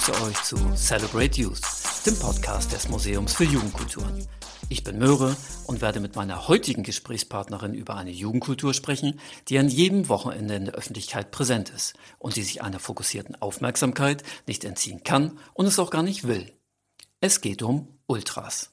[0.00, 1.60] Ich begrüße euch zu Celebrate Youth,
[2.06, 4.26] dem Podcast des Museums für Jugendkulturen.
[4.70, 5.36] Ich bin Möhre
[5.66, 10.64] und werde mit meiner heutigen Gesprächspartnerin über eine Jugendkultur sprechen, die an jedem Wochenende in
[10.64, 15.78] der Öffentlichkeit präsent ist und die sich einer fokussierten Aufmerksamkeit nicht entziehen kann und es
[15.78, 16.50] auch gar nicht will.
[17.20, 18.70] Es geht um Ultras.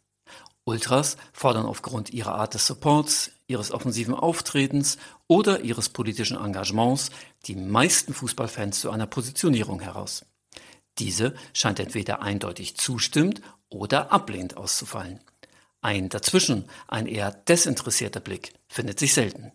[0.64, 4.98] Ultras fordern aufgrund ihrer Art des Supports, ihres offensiven Auftretens
[5.28, 7.09] oder ihres politischen Engagements
[7.48, 10.23] die meisten Fußballfans zu einer Positionierung heraus.
[11.00, 15.20] Diese scheint entweder eindeutig zustimmt oder ablehnt auszufallen.
[15.82, 19.52] Ein dazwischen, ein eher desinteressierter Blick findet sich selten.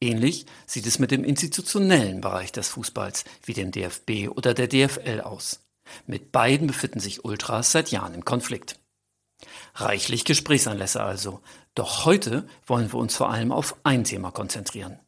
[0.00, 5.20] Ähnlich sieht es mit dem institutionellen Bereich des Fußballs wie dem DFB oder der DFL
[5.20, 5.60] aus.
[6.06, 8.78] Mit beiden befinden sich Ultras seit Jahren im Konflikt.
[9.74, 11.40] Reichlich Gesprächsanlässe also.
[11.74, 15.00] Doch heute wollen wir uns vor allem auf ein Thema konzentrieren.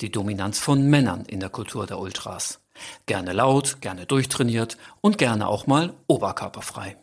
[0.00, 2.59] Die Dominanz von Männern in der Kultur der Ultras.
[3.06, 6.96] Gerne laut, gerne durchtrainiert und gerne auch mal oberkörperfrei.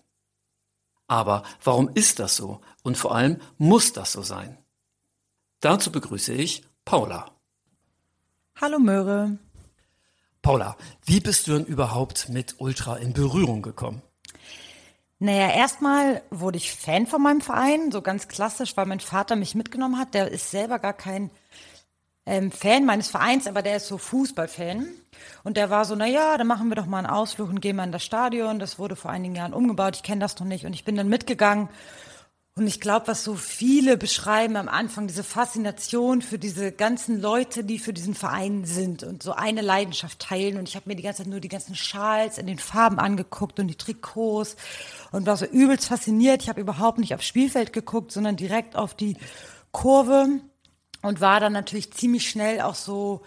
[1.07, 2.61] Aber warum ist das so?
[2.83, 4.57] Und vor allem muss das so sein?
[5.61, 7.31] Dazu begrüße ich Paula.
[8.59, 9.37] Hallo Möhre.
[10.41, 14.01] Paula, wie bist du denn überhaupt mit Ultra in Berührung gekommen?
[15.19, 19.55] Naja, erstmal wurde ich Fan von meinem Verein, so ganz klassisch, weil mein Vater mich
[19.55, 20.13] mitgenommen hat.
[20.13, 21.31] Der ist selber gar kein
[22.27, 24.87] ähm, Fan meines Vereins, aber der ist so Fußballfan.
[25.43, 27.75] Und der war so, na ja, dann machen wir doch mal einen Ausflug und gehen
[27.77, 28.59] mal in das Stadion.
[28.59, 29.95] Das wurde vor einigen Jahren umgebaut.
[29.95, 30.65] Ich kenne das noch nicht.
[30.65, 31.69] Und ich bin dann mitgegangen
[32.57, 37.63] und ich glaube, was so viele beschreiben am Anfang, diese Faszination für diese ganzen Leute,
[37.63, 40.57] die für diesen Verein sind und so eine Leidenschaft teilen.
[40.57, 43.59] Und ich habe mir die ganze Zeit nur die ganzen Schals in den Farben angeguckt
[43.59, 44.55] und die Trikots
[45.11, 46.41] und war so übelst fasziniert.
[46.41, 49.17] Ich habe überhaupt nicht aufs Spielfeld geguckt, sondern direkt auf die
[49.71, 50.27] Kurve
[51.01, 53.21] und war dann natürlich ziemlich schnell auch so,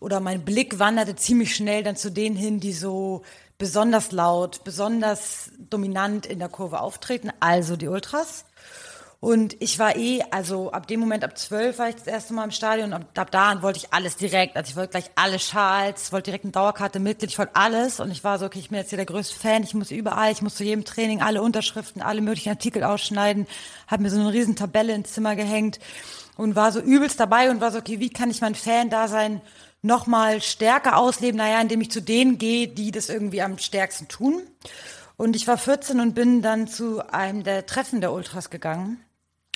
[0.00, 3.22] oder mein Blick wanderte ziemlich schnell dann zu denen hin, die so
[3.58, 8.44] besonders laut, besonders dominant in der Kurve auftreten, also die Ultras.
[9.20, 12.44] Und ich war eh, also ab dem Moment, ab zwölf war ich das erste Mal
[12.44, 14.56] im Stadion und ab, da an wollte ich alles direkt.
[14.56, 17.98] Also ich wollte gleich alle Schals, wollte direkt eine Dauerkarte Mitglied, ich wollte alles.
[17.98, 20.30] Und ich war so, okay, ich bin jetzt hier der größte Fan, ich muss überall,
[20.30, 23.48] ich muss zu jedem Training alle Unterschriften, alle möglichen Artikel ausschneiden,
[23.88, 25.80] habe mir so eine riesen Tabelle ins Zimmer gehängt
[26.38, 29.42] und war so übelst dabei und war so, okay, wie kann ich mein Fan-Dasein
[29.82, 31.36] noch mal stärker ausleben?
[31.36, 34.42] Naja, indem ich zu denen gehe, die das irgendwie am stärksten tun.
[35.16, 39.04] Und ich war 14 und bin dann zu einem der Treffen der Ultras gegangen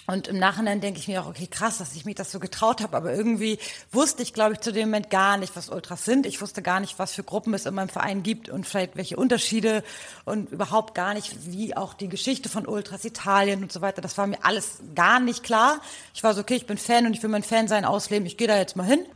[0.09, 2.81] und im Nachhinein denke ich mir auch, okay, krass, dass ich mich das so getraut
[2.81, 2.97] habe.
[2.97, 3.59] Aber irgendwie
[3.93, 6.27] wusste ich, glaube ich, zu dem Moment gar nicht, was Ultras sind.
[6.27, 9.17] Ich wusste gar nicht, was für Gruppen es in meinem Verein gibt und vielleicht welche
[9.17, 9.85] Unterschiede
[10.25, 14.03] und überhaupt gar nicht, wie auch die Geschichte von Ultras Italien und so weiter.
[14.03, 15.81] Das war mir alles gar nicht klar.
[16.15, 18.27] Ich war so, okay, ich bin Fan und ich will mein Fansein ausleben.
[18.27, 19.07] Ich gehe da jetzt mal hin.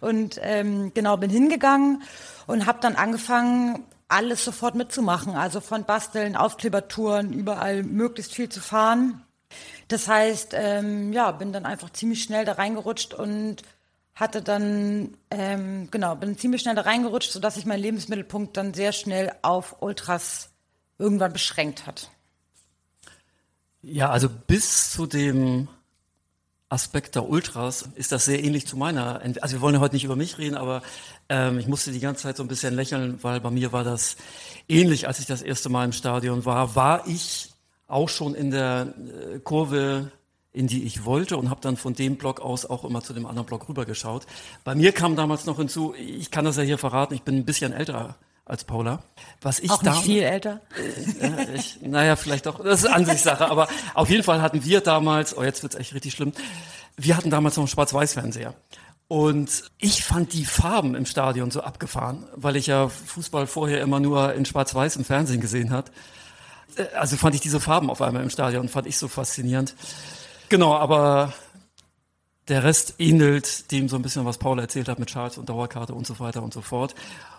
[0.00, 2.02] Und ähm, genau, bin hingegangen
[2.48, 5.36] und habe dann angefangen, alles sofort mitzumachen.
[5.36, 9.22] Also von Basteln, Aufklebertouren, überall möglichst viel zu fahren
[9.92, 13.62] das heißt, ähm, ja, bin dann einfach ziemlich schnell da reingerutscht und
[14.14, 18.92] hatte dann, ähm, genau, bin ziemlich schnell da reingerutscht, sodass sich mein Lebensmittelpunkt dann sehr
[18.92, 20.50] schnell auf Ultras
[20.98, 22.10] irgendwann beschränkt hat.
[23.82, 25.68] Ja, also bis zu dem
[26.68, 29.20] Aspekt der Ultras ist das sehr ähnlich zu meiner.
[29.40, 30.82] Also wir wollen ja heute nicht über mich reden, aber
[31.28, 34.16] ähm, ich musste die ganze Zeit so ein bisschen lächeln, weil bei mir war das
[34.68, 36.74] ähnlich, als ich das erste Mal im Stadion war.
[36.74, 37.51] War ich
[37.92, 38.94] auch schon in der
[39.34, 40.10] äh, Kurve,
[40.52, 43.26] in die ich wollte und habe dann von dem Block aus auch immer zu dem
[43.26, 44.26] anderen Block rübergeschaut.
[44.64, 47.44] Bei mir kam damals noch hinzu, ich kann das ja hier verraten, ich bin ein
[47.44, 49.02] bisschen älter als Paula.
[49.40, 50.60] Was ich auch nicht viel älter.
[51.20, 55.36] Äh, ich, naja, vielleicht auch, das ist Ansichtssache, aber auf jeden Fall hatten wir damals,
[55.36, 56.32] oh jetzt wird's echt richtig schlimm,
[56.96, 58.54] wir hatten damals noch einen Schwarz-Weiß-Fernseher.
[59.08, 64.00] Und ich fand die Farben im Stadion so abgefahren, weil ich ja Fußball vorher immer
[64.00, 65.92] nur in Schwarz-Weiß im Fernsehen gesehen hat.
[66.76, 69.74] Äh, also fand ich diese Farben auf einmal im Stadion, fand ich so faszinierend.
[70.48, 71.32] Genau, aber
[72.48, 75.94] der Rest ähnelt dem so ein bisschen, was Paul erzählt hat mit Charles und Dauerkarte
[75.94, 76.94] und so weiter und so fort.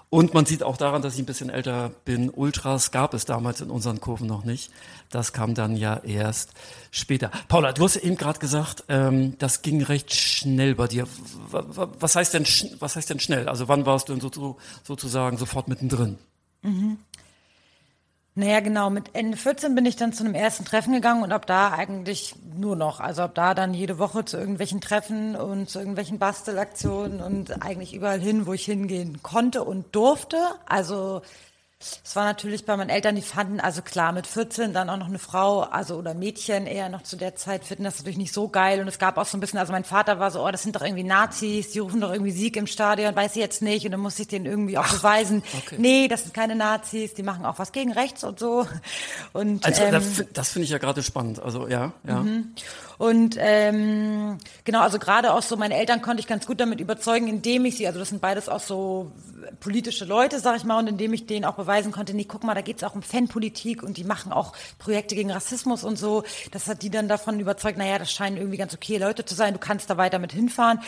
[0.10, 2.30] Und man sieht auch daran, dass ich ein bisschen älter bin.
[2.30, 4.72] Ultras gab es damals in unseren Kurven noch nicht.
[5.10, 6.52] Das kam dann ja erst
[6.92, 7.32] später.
[7.48, 11.08] Paula, du hast eben gerade gesagt, ähm, das ging recht schnell bei dir.
[11.50, 12.46] Was heißt denn,
[12.78, 13.50] was heißt denn schnell?
[13.50, 16.20] Also wann warst du denn so, sozusagen sofort mittendrin?
[16.62, 17.00] Mhm.
[18.36, 18.90] Naja, genau.
[18.90, 22.36] Mit Ende 14 bin ich dann zu einem ersten Treffen gegangen und ab da eigentlich
[22.56, 23.00] nur noch.
[23.00, 27.94] Also ab da dann jede Woche zu irgendwelchen Treffen und zu irgendwelchen Bastelaktionen und eigentlich
[27.94, 30.38] überall hin, wo ich hingehen konnte und durfte.
[30.66, 31.22] Also
[32.04, 35.08] es war natürlich bei meinen Eltern, die fanden, also klar, mit 14 dann auch noch
[35.08, 38.48] eine Frau, also oder Mädchen eher noch zu der Zeit, finden das natürlich nicht so
[38.48, 38.80] geil.
[38.82, 40.76] Und es gab auch so ein bisschen, also mein Vater war so, oh, das sind
[40.76, 43.86] doch irgendwie Nazis, die rufen doch irgendwie Sieg im Stadion, weiß ich jetzt nicht.
[43.86, 45.76] Und dann musste ich denen irgendwie auch Ach, beweisen, okay.
[45.78, 48.68] nee, das sind keine Nazis, die machen auch was gegen rechts und so.
[49.34, 51.42] Und, also ähm, das, das finde ich ja gerade spannend.
[51.42, 52.22] Also ja, ja.
[52.22, 52.54] Mhm.
[53.04, 57.28] Und ähm, genau, also gerade auch so meine Eltern konnte ich ganz gut damit überzeugen,
[57.28, 59.12] indem ich sie, also das sind beides auch so
[59.60, 62.54] politische Leute, sag ich mal, und indem ich denen auch beweisen konnte, nee, guck mal,
[62.54, 66.24] da geht's auch um Fanpolitik und die machen auch Projekte gegen Rassismus und so.
[66.52, 69.52] Das hat die dann davon überzeugt, naja, das scheinen irgendwie ganz okay Leute zu sein,
[69.52, 70.80] du kannst da weiter mit hinfahren.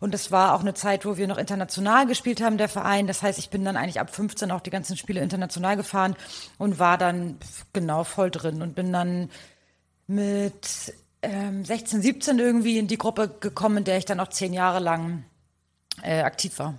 [0.00, 3.06] Und das war auch eine Zeit, wo wir noch international gespielt haben, der Verein.
[3.06, 6.16] Das heißt, ich bin dann eigentlich ab 15 auch die ganzen Spiele international gefahren
[6.56, 7.36] und war dann
[7.74, 9.28] genau voll drin und bin dann
[10.06, 14.52] mit ähm, 16, 17 irgendwie in die Gruppe gekommen, in der ich dann auch zehn
[14.52, 15.24] Jahre lang
[16.02, 16.74] äh, aktiv war.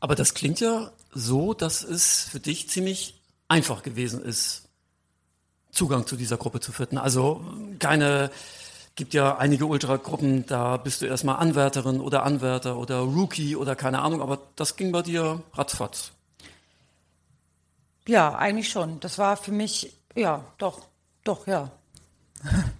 [0.00, 4.68] Aber das klingt ja so, dass es für dich ziemlich einfach gewesen ist,
[5.72, 6.98] Zugang zu dieser Gruppe zu finden.
[6.98, 7.44] Also
[7.78, 8.30] keine,
[8.96, 14.00] gibt ja einige Ultragruppen, da bist du erstmal Anwärterin oder Anwärter oder Rookie oder keine
[14.00, 16.12] Ahnung, aber das ging bei dir ratzfatz.
[18.08, 18.98] Ja, eigentlich schon.
[19.00, 20.80] Das war für mich, ja, doch,
[21.22, 21.70] doch, ja.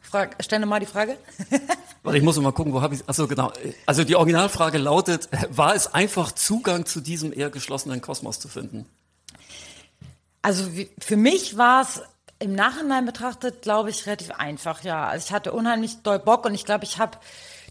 [0.02, 1.18] Frag, stell mal die Frage.
[2.02, 3.52] Warte, ich muss mal gucken, wo habe ich Achso, genau.
[3.86, 8.86] Also die Originalfrage lautet, war es einfach Zugang zu diesem eher geschlossenen Kosmos zu finden?
[10.42, 10.64] Also
[10.98, 12.02] für mich war es
[12.38, 15.06] im Nachhinein betrachtet, glaube ich, relativ einfach, ja.
[15.06, 17.18] Also ich hatte unheimlich doll Bock und ich glaube, ich habe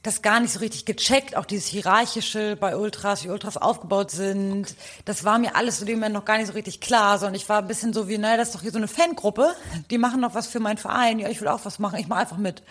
[0.03, 4.75] das gar nicht so richtig gecheckt, auch dieses Hierarchische bei Ultras, wie Ultras aufgebaut sind.
[5.05, 7.49] Das war mir alles zu dem Moment noch gar nicht so richtig klar, sondern ich
[7.49, 9.53] war ein bisschen so wie, naja, das ist doch hier so eine Fangruppe,
[9.89, 12.21] die machen noch was für meinen Verein, ja, ich will auch was machen, ich mache
[12.21, 12.63] einfach mit.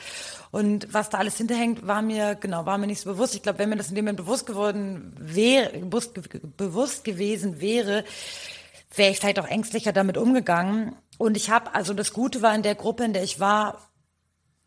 [0.50, 3.34] Und was da alles hinterhängt, war mir, genau, war mir nicht so bewusst.
[3.34, 6.14] Ich glaube, wenn mir das in dem Moment bewusst geworden wäre, bewusst,
[6.56, 8.04] bewusst gewesen wäre,
[8.94, 10.96] wäre ich vielleicht auch ängstlicher damit umgegangen.
[11.18, 13.87] Und ich habe, also das Gute war in der Gruppe, in der ich war,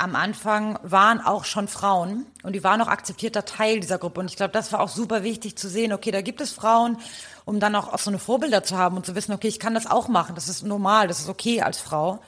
[0.02, 4.20] am Anfang waren auch schon Frauen und die waren auch akzeptierter Teil dieser Gruppe.
[4.20, 6.98] Und ich glaube, das war auch super wichtig zu sehen, okay, da gibt es Frauen,
[7.46, 9.76] um dann auch, auch so eine Vorbilder zu haben und zu wissen, okay, ich kann
[9.76, 12.20] das auch machen, das ist normal, das ist okay als Frau.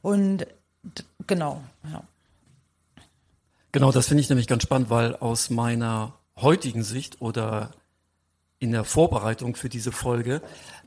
[0.00, 0.46] Und
[1.26, 1.62] genau,
[1.92, 2.02] ja.
[3.72, 7.70] Genau, das finde ich nämlich ganz spannend, weil aus meiner heutigen Sicht oder
[8.58, 10.42] in der Vorbereitung für diese Folge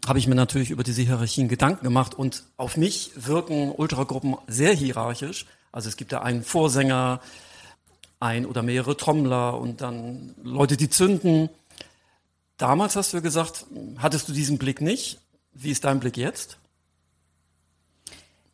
[0.06, 4.74] habe ich mir natürlich über diese Hierarchien Gedanken gemacht und auf mich wirken Ultragruppen sehr
[4.74, 5.46] hierarchisch.
[5.74, 7.20] Also es gibt da einen Vorsänger,
[8.20, 11.50] ein oder mehrere Trommler und dann Leute, die zünden.
[12.58, 13.66] Damals hast du gesagt,
[13.98, 15.20] hattest du diesen Blick nicht.
[15.52, 16.58] Wie ist dein Blick jetzt?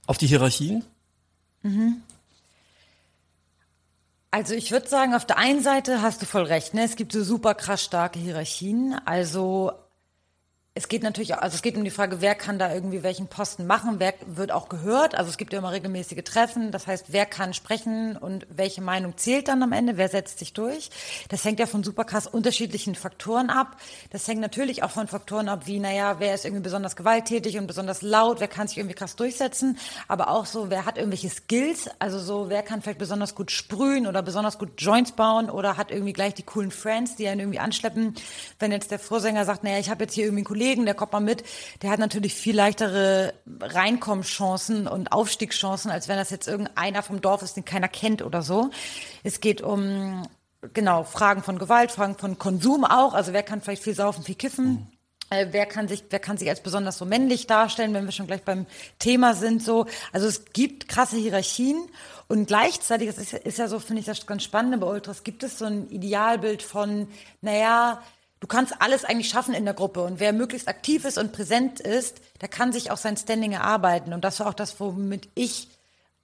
[0.07, 0.83] Auf die Hierarchien?
[1.61, 2.01] Mhm.
[4.31, 6.83] Also ich würde sagen, auf der einen Seite hast du voll recht, ne?
[6.83, 8.95] Es gibt so super krass starke Hierarchien.
[9.05, 9.73] Also
[10.79, 13.67] es geht natürlich, also es geht um die Frage, wer kann da irgendwie welchen Posten
[13.67, 15.13] machen, wer wird auch gehört.
[15.13, 16.71] Also es gibt ja immer regelmäßige Treffen.
[16.71, 20.53] Das heißt, wer kann sprechen und welche Meinung zählt dann am Ende, wer setzt sich
[20.53, 20.89] durch.
[21.27, 23.75] Das hängt ja von super krass unterschiedlichen Faktoren ab.
[24.11, 27.67] Das hängt natürlich auch von Faktoren ab, wie, naja, wer ist irgendwie besonders gewalttätig und
[27.67, 29.77] besonders laut, wer kann sich irgendwie krass durchsetzen.
[30.07, 34.07] Aber auch so, wer hat irgendwelche Skills, also so, wer kann vielleicht besonders gut sprühen
[34.07, 37.59] oder besonders gut Joints bauen oder hat irgendwie gleich die coolen Friends, die einen irgendwie
[37.59, 38.15] anschleppen.
[38.59, 40.93] Wenn jetzt der Vorsänger sagt, naja, ich habe jetzt hier irgendwie einen Kollegen, Kollegen, der
[40.93, 41.43] kommt mal mit,
[41.81, 47.41] der hat natürlich viel leichtere Reinkommenschancen und Aufstiegschancen, als wenn das jetzt irgendeiner vom Dorf
[47.41, 48.69] ist, den keiner kennt oder so.
[49.23, 50.27] Es geht um,
[50.73, 53.15] genau, Fragen von Gewalt, Fragen von Konsum auch.
[53.15, 54.65] Also wer kann vielleicht viel saufen, viel kiffen?
[54.65, 54.87] Mhm.
[55.31, 58.27] Äh, wer kann sich, wer kann sich als besonders so männlich darstellen, wenn wir schon
[58.27, 58.67] gleich beim
[58.99, 59.87] Thema sind, so.
[60.11, 61.77] Also es gibt krasse Hierarchien
[62.27, 65.41] und gleichzeitig, das ist, ist ja so, finde ich das ganz Spannende bei Ultras, gibt
[65.41, 67.07] es so ein Idealbild von,
[67.41, 68.03] naja,
[68.39, 71.79] Du kannst alles eigentlich schaffen in der Gruppe und wer möglichst aktiv ist und präsent
[71.79, 74.13] ist, der kann sich auch sein Standing erarbeiten.
[74.13, 75.67] Und das war auch das, womit ich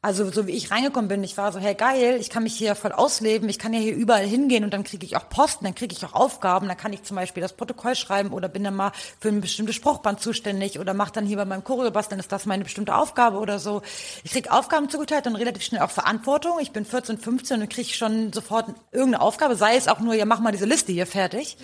[0.05, 2.75] also so wie ich reingekommen bin, ich war so, hey geil, ich kann mich hier
[2.75, 5.73] voll ausleben, ich kann ja hier überall hingehen und dann kriege ich auch Posten, dann
[5.73, 8.75] kriege ich auch Aufgaben, dann kann ich zum Beispiel das Protokoll schreiben oder bin dann
[8.75, 12.31] mal für ein bestimmtes Spruchband zuständig oder mache dann hier bei meinem Choreo basteln, ist
[12.31, 13.81] das meine bestimmte Aufgabe oder so.
[14.23, 16.59] Ich kriege Aufgaben zugeteilt und relativ schnell auch Verantwortung.
[16.61, 20.25] Ich bin 14, 15 und kriege schon sofort irgendeine Aufgabe, sei es auch nur, ja
[20.25, 21.57] mach mal diese Liste hier fertig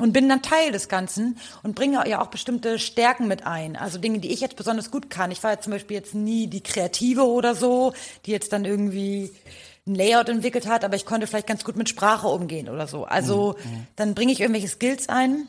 [0.00, 3.76] und bin dann Teil des Ganzen und bringe ja auch bestimmte Stärken mit ein.
[3.76, 5.30] Also Dinge, die ich jetzt besonders gut kann.
[5.30, 7.92] Ich war jetzt zum Beispiel jetzt nie die Kreative oder so,
[8.26, 9.30] die jetzt dann irgendwie
[9.86, 13.04] ein Layout entwickelt hat, aber ich konnte vielleicht ganz gut mit Sprache umgehen oder so.
[13.04, 13.86] Also mhm.
[13.96, 15.48] dann bringe ich irgendwelche Skills ein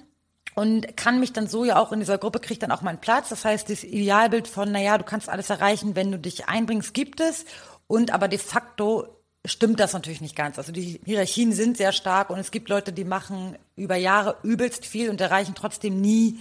[0.55, 3.29] und kann mich dann so ja auch in dieser Gruppe kriege dann auch meinen Platz.
[3.29, 7.19] Das heißt, das Idealbild von, naja, du kannst alles erreichen, wenn du dich einbringst, gibt
[7.19, 7.45] es.
[7.87, 10.57] Und aber de facto stimmt das natürlich nicht ganz.
[10.57, 14.85] Also die Hierarchien sind sehr stark und es gibt Leute, die machen über Jahre übelst
[14.85, 16.39] viel und erreichen trotzdem nie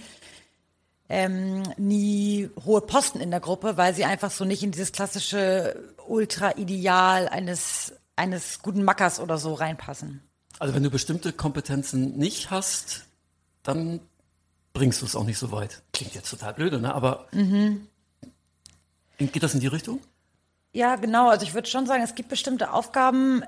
[1.11, 5.93] ähm, nie hohe Posten in der Gruppe, weil sie einfach so nicht in dieses klassische
[6.07, 10.21] Ultra-Ideal eines, eines guten Mackers oder so reinpassen.
[10.57, 13.03] Also wenn du bestimmte Kompetenzen nicht hast,
[13.61, 13.99] dann
[14.71, 15.81] bringst du es auch nicht so weit.
[15.91, 16.95] Klingt jetzt total blöde, ne?
[16.95, 17.87] Aber mhm.
[19.17, 19.99] geht das in die Richtung?
[20.73, 21.29] Ja, genau.
[21.29, 23.43] Also ich würde schon sagen, es gibt bestimmte Aufgaben,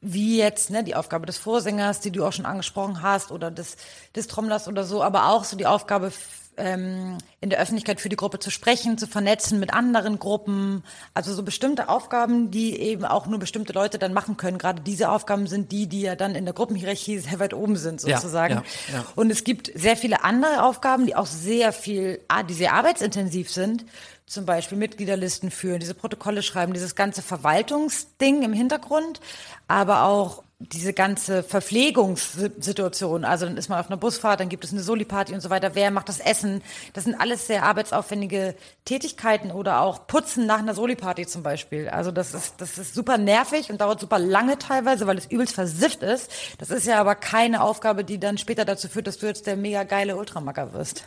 [0.00, 3.76] wie jetzt ne, die Aufgabe des Vorsängers, die du auch schon angesprochen hast, oder des,
[4.14, 6.12] des Trommlers oder so, aber auch so die Aufgabe
[6.56, 10.84] ähm, in der Öffentlichkeit für die Gruppe zu sprechen, zu vernetzen mit anderen Gruppen.
[11.12, 14.58] Also so bestimmte Aufgaben, die eben auch nur bestimmte Leute dann machen können.
[14.58, 18.00] Gerade diese Aufgaben sind die, die ja dann in der Gruppenhierarchie sehr weit oben sind
[18.00, 18.54] sozusagen.
[18.54, 19.06] Ja, ja, ja.
[19.16, 23.50] Und es gibt sehr viele andere Aufgaben, die auch sehr viel, ah, die sehr arbeitsintensiv
[23.50, 23.84] sind
[24.26, 29.20] zum Beispiel Mitgliederlisten führen, diese Protokolle schreiben, dieses ganze Verwaltungsding im Hintergrund,
[29.68, 34.72] aber auch diese ganze Verpflegungssituation, also dann ist man auf einer Busfahrt, dann gibt es
[34.72, 36.62] eine Soli-Party und so weiter, wer macht das Essen,
[36.94, 38.54] das sind alles sehr arbeitsaufwendige
[38.84, 41.88] Tätigkeiten oder auch Putzen nach einer Soli-Party zum Beispiel.
[41.88, 45.54] Also das ist, das ist super nervig und dauert super lange teilweise, weil es übelst
[45.54, 46.30] versifft ist.
[46.58, 49.56] Das ist ja aber keine Aufgabe, die dann später dazu führt, dass du jetzt der
[49.56, 51.04] mega geile Ultramacker wirst.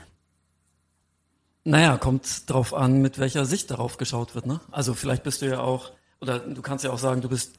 [1.68, 4.46] Naja, kommt drauf an, mit welcher Sicht darauf geschaut wird.
[4.46, 4.62] Ne?
[4.72, 7.56] Also vielleicht bist du ja auch, oder du kannst ja auch sagen, du bist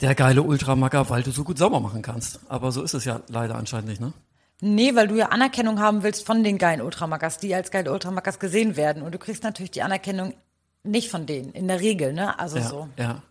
[0.00, 2.40] der geile Ultramacker, weil du so gut sauber machen kannst.
[2.48, 4.12] Aber so ist es ja leider anscheinend nicht, ne?
[4.60, 8.38] Nee, weil du ja Anerkennung haben willst von den geilen Ultramackers, die als geile Ultramackers
[8.38, 9.02] gesehen werden.
[9.02, 10.34] Und du kriegst natürlich die Anerkennung
[10.82, 12.38] nicht von denen, in der Regel, ne?
[12.38, 12.88] Also ja, so.
[12.98, 13.22] Ja.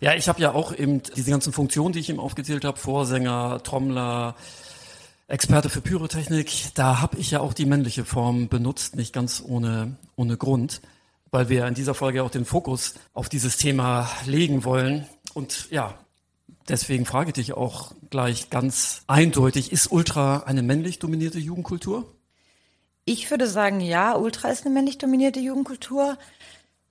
[0.00, 3.62] Ja, ich habe ja auch eben diese ganzen Funktionen, die ich ihm aufgezählt habe, Vorsänger,
[3.62, 4.34] Trommler,
[5.32, 9.96] Experte für Pyrotechnik, da habe ich ja auch die männliche Form benutzt, nicht ganz ohne,
[10.14, 10.82] ohne Grund,
[11.30, 15.06] weil wir in dieser Folge auch den Fokus auf dieses Thema legen wollen.
[15.32, 15.94] Und ja,
[16.68, 22.04] deswegen frage ich dich auch gleich ganz eindeutig, ist Ultra eine männlich dominierte Jugendkultur?
[23.06, 26.18] Ich würde sagen, ja, Ultra ist eine männlich dominierte Jugendkultur.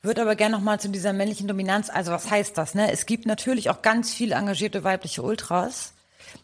[0.02, 2.74] Würde aber gerne nochmal zu dieser männlichen Dominanz, also was heißt das?
[2.74, 2.92] Ne?
[2.92, 5.94] Es gibt natürlich auch ganz viel engagierte weibliche Ultras.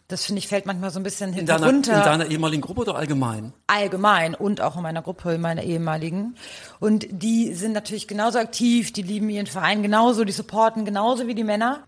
[0.08, 1.98] Das finde ich fällt manchmal so ein bisschen in deiner, runter.
[1.98, 3.52] In deiner ehemaligen Gruppe oder allgemein?
[3.66, 6.34] Allgemein und auch in meiner Gruppe, in meiner ehemaligen.
[6.80, 11.34] Und die sind natürlich genauso aktiv, die lieben ihren Verein genauso, die supporten genauso wie
[11.34, 11.86] die Männer.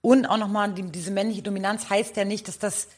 [0.00, 2.88] Und auch nochmal, die, diese männliche Dominanz heißt ja nicht, dass das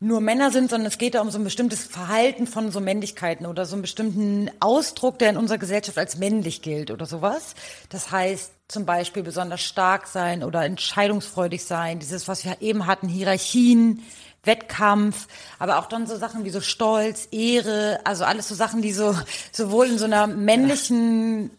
[0.00, 3.44] nur Männer sind, sondern es geht da um so ein bestimmtes Verhalten von so Männlichkeiten
[3.44, 7.54] oder so einen bestimmten Ausdruck, der in unserer Gesellschaft als männlich gilt oder sowas.
[7.90, 13.08] Das heißt zum Beispiel besonders stark sein oder entscheidungsfreudig sein, dieses, was wir eben hatten,
[13.08, 14.02] Hierarchien,
[14.44, 15.26] Wettkampf,
[15.58, 19.14] aber auch dann so Sachen wie so Stolz, Ehre, also alles so Sachen, die so
[19.52, 21.50] sowohl in so einer männlichen,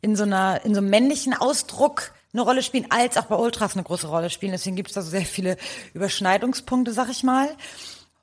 [0.00, 3.74] in so einer, in so einem männlichen Ausdruck eine Rolle spielen, als auch bei Ultras
[3.74, 4.52] eine große Rolle spielen.
[4.52, 5.56] Deswegen gibt es da so sehr viele
[5.92, 7.48] Überschneidungspunkte, sag ich mal.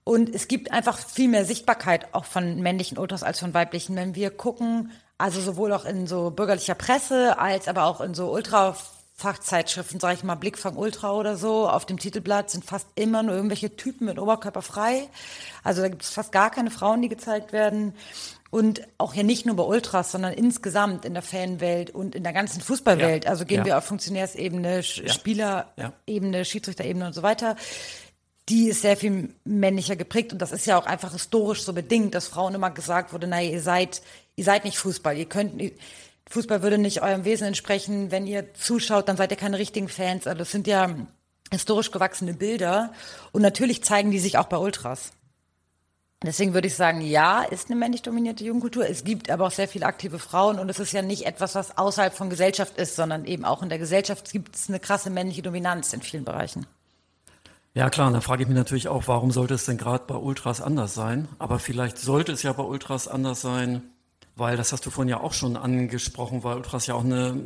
[0.04, 3.96] Und es gibt einfach viel mehr Sichtbarkeit auch von männlichen Ultras als von weiblichen.
[3.96, 8.32] Wenn wir gucken, also sowohl auch in so bürgerlicher Presse als aber auch in so
[8.32, 8.75] Ultra
[9.22, 13.36] Fachzeitschriften, sage ich mal, Blickfang Ultra oder so, auf dem Titelblatt sind fast immer nur
[13.36, 15.08] irgendwelche Typen mit Oberkörper frei.
[15.63, 17.94] Also da gibt es fast gar keine Frauen, die gezeigt werden.
[18.50, 22.34] Und auch ja nicht nur bei Ultras, sondern insgesamt in der Fanwelt und in der
[22.34, 23.25] ganzen Fußballwelt.
[23.25, 23.30] Ja.
[23.30, 23.66] Also gehen ja.
[23.66, 25.13] wir auf Funktionärsebene, Sch ja.
[25.13, 27.56] Spielerebene, Schiedsrichterebene und so weiter.
[28.50, 32.16] Die ist sehr viel männlicher geprägt und das ist ja auch einfach historisch so bedingt,
[32.16, 34.01] dass Frauen immer gesagt wurde, naja, ihr seid,
[34.36, 35.62] ihr seid nicht Fußball, ihr könnt,
[36.30, 40.28] Fußball würde nicht eurem Wesen entsprechen, wenn ihr zuschaut, dann seid ihr keine richtigen Fans.
[40.28, 40.96] Also das sind ja
[41.52, 42.94] historisch gewachsene Bilder
[43.32, 45.12] und natürlich zeigen die sich auch bei Ultras.
[46.24, 48.88] Deswegen würde ich sagen, ja, ist eine männlich dominierte Jugendkultur.
[48.88, 51.80] Es gibt aber auch sehr viele aktive Frauen und es ist ja nicht etwas, was
[51.80, 55.42] außerhalb von Gesellschaft ist, sondern eben auch in der Gesellschaft gibt es eine krasse männliche
[55.42, 56.68] Dominanz in vielen Bereichen.
[57.74, 60.16] Ja klar, und dann frage ich mich natürlich auch, warum sollte es denn gerade bei
[60.16, 61.28] Ultras anders sein?
[61.40, 63.82] Aber vielleicht sollte es ja bei Ultras anders sein,
[64.36, 67.40] weil das hast du vorhin ja auch schon angesprochen, weil Ultras ja auch eine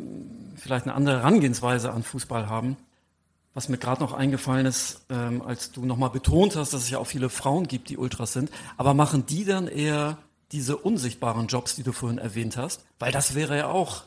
[0.55, 2.77] vielleicht eine andere Herangehensweise an Fußball haben
[3.55, 6.99] was mir gerade noch eingefallen ist, ähm, als du nochmal betont hast, dass es ja
[6.99, 10.17] auch viele Frauen gibt, die Ultras sind, aber machen die dann eher
[10.51, 12.85] diese unsichtbaren Jobs, die du vorhin erwähnt hast?
[12.99, 14.03] Weil das wäre ja auch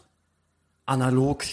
[0.85, 1.45] analog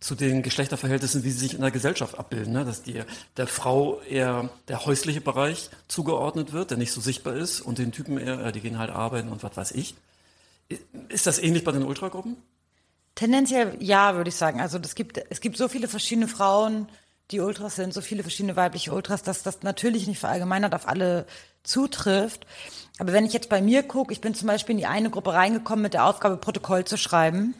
[0.00, 2.64] zu den Geschlechterverhältnissen, wie sie sich in der Gesellschaft abbilden, ne?
[2.64, 3.02] dass die,
[3.36, 7.90] der Frau eher der häusliche Bereich zugeordnet wird, der nicht so sichtbar ist, und den
[7.90, 9.96] Typen eher, äh, die gehen halt arbeiten und was weiß ich.
[11.08, 12.36] Ist das ähnlich bei den Ultragruppen?
[13.14, 14.60] Tendenziell ja, würde ich sagen.
[14.60, 16.88] Also es gibt, es gibt so viele verschiedene Frauen,
[17.32, 21.26] die Ultras sind, so viele verschiedene weibliche Ultras, dass das natürlich nicht verallgemeinert auf alle
[21.64, 22.46] zutrifft.
[22.98, 25.32] Aber wenn ich jetzt bei mir gucke, ich bin zum Beispiel in die eine Gruppe
[25.32, 27.54] reingekommen mit der Aufgabe, Protokoll zu schreiben.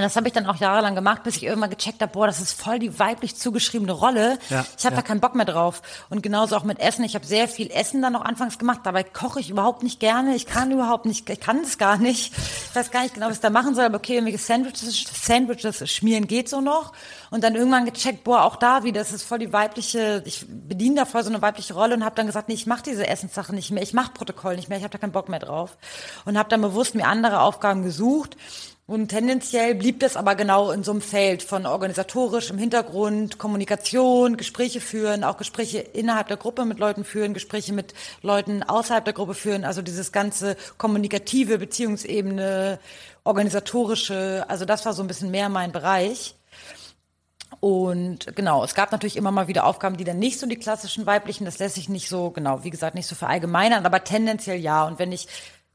[0.00, 2.40] Und das habe ich dann auch jahrelang gemacht, bis ich irgendwann gecheckt habe, boah, das
[2.40, 4.38] ist voll die weiblich zugeschriebene Rolle.
[4.48, 5.02] Ja, ich habe ja.
[5.02, 5.82] da keinen Bock mehr drauf.
[6.08, 7.04] Und genauso auch mit Essen.
[7.04, 8.80] Ich habe sehr viel Essen dann noch anfangs gemacht.
[8.84, 10.34] Dabei koche ich überhaupt nicht gerne.
[10.34, 12.32] Ich kann überhaupt nicht, ich kann es gar nicht.
[12.34, 13.84] Ich weiß gar nicht genau, was ich da machen soll.
[13.84, 16.92] Aber okay, irgendwelche Sandwiches, Sandwiches schmieren geht so noch.
[17.30, 20.96] Und dann irgendwann gecheckt, boah, auch da wieder, das ist voll die weibliche, ich bediene
[20.96, 23.54] da voll so eine weibliche Rolle und habe dann gesagt, nee, ich mache diese Essenssache
[23.54, 23.82] nicht mehr.
[23.82, 24.78] Ich mache Protokoll nicht mehr.
[24.78, 25.76] Ich habe da keinen Bock mehr drauf.
[26.24, 28.36] Und habe dann bewusst mir andere Aufgaben gesucht.
[28.90, 34.36] Und tendenziell blieb das aber genau in so einem Feld von organisatorisch im Hintergrund, Kommunikation,
[34.36, 39.14] Gespräche führen, auch Gespräche innerhalb der Gruppe mit Leuten führen, Gespräche mit Leuten außerhalb der
[39.14, 42.80] Gruppe führen, also dieses ganze kommunikative Beziehungsebene,
[43.22, 46.34] organisatorische, also das war so ein bisschen mehr mein Bereich.
[47.60, 51.06] Und genau, es gab natürlich immer mal wieder Aufgaben, die dann nicht so die klassischen
[51.06, 54.84] weiblichen, das lässt sich nicht so, genau, wie gesagt, nicht so verallgemeinern, aber tendenziell ja.
[54.84, 55.28] Und wenn ich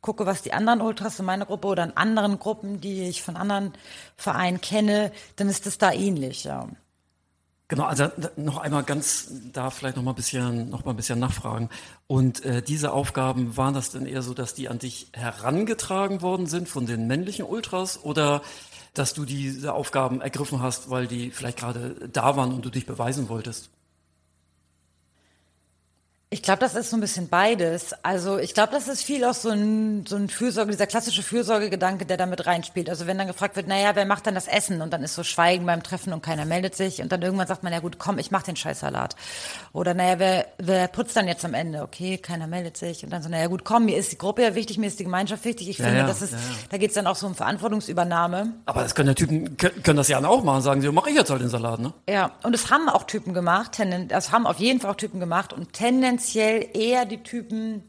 [0.06, 3.36] gucke, was die anderen Ultras in meiner Gruppe oder in anderen Gruppen, die ich von
[3.36, 3.74] anderen
[4.16, 6.68] Vereinen kenne, dann ist das da ähnlich, ja.
[7.68, 11.18] Genau, also noch einmal ganz da vielleicht noch mal ein bisschen noch mal ein bisschen
[11.18, 11.70] nachfragen.
[12.06, 16.46] Und äh, diese Aufgaben waren das denn eher so, dass die an dich herangetragen worden
[16.46, 18.44] sind von den männlichen Ultras oder
[18.94, 22.86] dass du diese Aufgaben ergriffen hast, weil die vielleicht gerade da waren und du dich
[22.86, 23.72] beweisen wolltest?
[26.36, 27.96] Ich glaube, das ist so ein bisschen beides.
[28.04, 32.06] Also ich glaube, das ist viel auch so ein, so ein Fürsorge, dieser klassische Fürsorgegedanke,
[32.06, 32.89] der damit reinspielt.
[32.89, 34.82] Also wenn dann gefragt wird, naja, wer macht dann das Essen?
[34.82, 37.01] Und dann ist so Schweigen beim Treffen und keiner meldet sich.
[37.01, 39.15] Und dann irgendwann sagt man, ja gut, komm, ich mach den Scheißsalat.
[39.72, 41.82] Oder naja, wer, wer putzt dann jetzt am Ende?
[41.84, 43.06] Okay, keiner meldet sich.
[43.06, 45.06] Und dann so, naja gut, komm, mir ist die Gruppe ja wichtig, mir ist die
[45.06, 45.70] Gemeinschaft wichtig.
[45.70, 46.39] Ich Ja, finde, ja, das ist, ja,
[46.70, 48.51] da geht's dann auch so um Verantwortungsübernahme.
[48.65, 51.15] Aber das können ja Typen können, können das ja auch machen, sagen sie, mach ich
[51.15, 51.94] jetzt halt den Salat, ne?
[52.10, 55.54] Ja, und es haben auch Typen gemacht, das haben auf jeden Fall auch Typen gemacht
[55.54, 57.84] und tendenziell eher die Typen,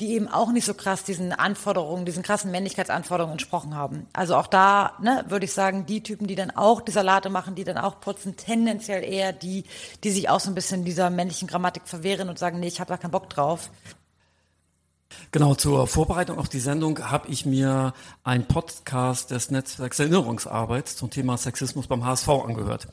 [0.00, 4.06] die eben auch nicht so krass diesen Anforderungen, diesen krassen Männlichkeitsanforderungen entsprochen haben.
[4.12, 7.54] Also auch da, ne, würde ich sagen, die Typen, die dann auch die Salate machen,
[7.54, 9.64] die dann auch putzen, tendenziell eher die,
[10.02, 12.88] die sich auch so ein bisschen dieser männlichen Grammatik verwehren und sagen, nee, ich habe
[12.88, 13.70] da keinen Bock drauf.
[15.30, 17.92] Genau, zur Vorbereitung auf die Sendung habe ich mir
[18.24, 22.88] einen Podcast des Netzwerks Erinnerungsarbeit zum Thema Sexismus beim HSV angehört.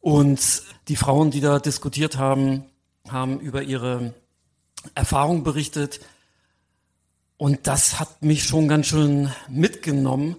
[0.00, 2.64] Und die Frauen, die da diskutiert haben,
[3.08, 4.14] haben über ihre
[4.94, 6.00] Erfahrung berichtet.
[7.36, 10.36] Und das hat mich schon ganz schön mitgenommen,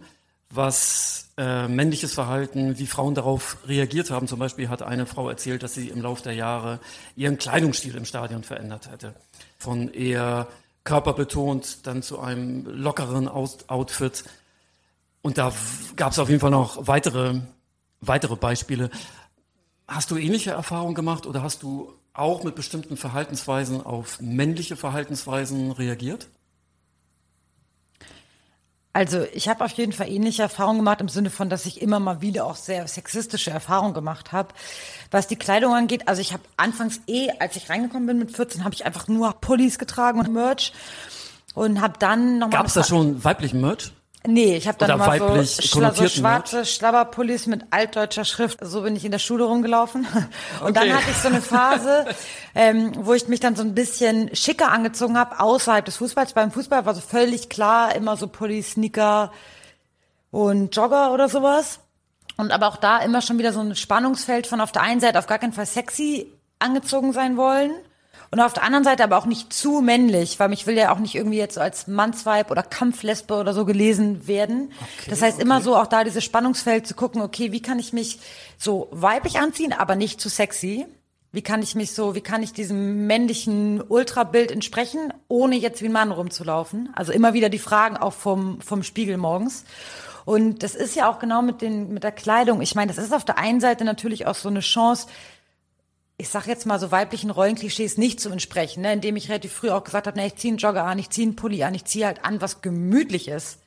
[0.50, 4.28] was äh, männliches Verhalten, wie Frauen darauf reagiert haben.
[4.28, 6.80] Zum Beispiel hat eine Frau erzählt, dass sie im Laufe der Jahre
[7.16, 9.14] ihren Kleidungsstil im Stadion verändert hätte.
[9.60, 10.48] Von eher
[10.84, 14.24] körperbetont dann zu einem lockeren Outfit.
[15.22, 15.52] Und da
[15.98, 17.42] gab es auf jeden Fall noch weitere,
[18.00, 18.90] weitere Beispiele.
[19.88, 25.72] Hast du ähnliche Erfahrungen gemacht oder hast du auch mit bestimmten Verhaltensweisen auf männliche Verhaltensweisen
[25.72, 26.28] reagiert?
[28.98, 32.00] Also ich habe auf jeden Fall ähnliche Erfahrungen gemacht im Sinne von, dass ich immer
[32.00, 34.56] mal wieder auch sehr sexistische Erfahrungen gemacht habe.
[35.12, 38.64] Was die Kleidung angeht, also ich habe anfangs eh, als ich reingekommen bin mit 14,
[38.64, 40.74] habe ich einfach nur Pullis getragen und Merch
[41.54, 42.58] und habe dann nochmal...
[42.58, 43.92] Gab es da schon weiblichen Merch?
[44.28, 48.60] Nee, ich habe dann immer so, so schwarze Schlabberpullis mit altdeutscher Schrift.
[48.62, 50.06] So bin ich in der Schule rumgelaufen.
[50.62, 50.74] Und Okay.
[50.74, 52.06] dann hatte ich so eine Phase,
[52.56, 56.34] ähm, wo ich mich dann so ein bisschen schicker angezogen habe, außerhalb des Fußballs.
[56.34, 59.32] Beim Fußball war so völlig klar, immer so Pullis, Sneaker
[60.30, 61.80] und Jogger oder sowas.
[62.36, 65.20] Und aber auch da immer schon wieder so ein Spannungsfeld von auf der einen Seite
[65.20, 67.72] auf gar keinen Fall sexy angezogen sein wollen.
[68.30, 71.00] Und auf der anderen Seite aber auch nicht zu männlich, weil mich will ja auch
[71.00, 74.72] nicht irgendwie jetzt so als Mannsweib oder Kampflesbe oder so gelesen werden.
[75.10, 78.20] das heißt immer so auch da dieses Spannungsfeld zu gucken, okay, wie kann ich mich
[78.58, 80.86] so weiblich anziehen, aber nicht zu sexy?
[81.32, 85.88] Wie kann ich mich so, wie kann ich diesem männlichen Ultrabild entsprechen, ohne jetzt wie
[85.88, 86.90] ein Mann rumzulaufen?
[86.96, 89.66] Also immer wieder die Fragen auch vom, vom Spiegel morgens.
[90.26, 92.62] Und das ist ja auch genau mit den, mit der Kleidung.
[92.62, 95.08] Ich meine, das ist auf der einen Seite natürlich auch so eine Chance,
[96.18, 98.94] ich sag jetzt mal so weiblichen Rollenklischees nicht zu entsprechen, ne?
[98.94, 101.28] indem ich relativ früh auch gesagt habe, ne, ich ziehe einen Jogger an, ich ziehe
[101.28, 103.60] einen Pulli an, ich ziehe halt an, was gemütlich ist.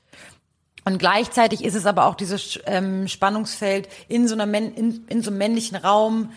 [0.84, 5.22] Und gleichzeitig ist es aber auch dieses ähm, Spannungsfeld in so einer Män in, in
[5.22, 6.32] so einem männlichen Raum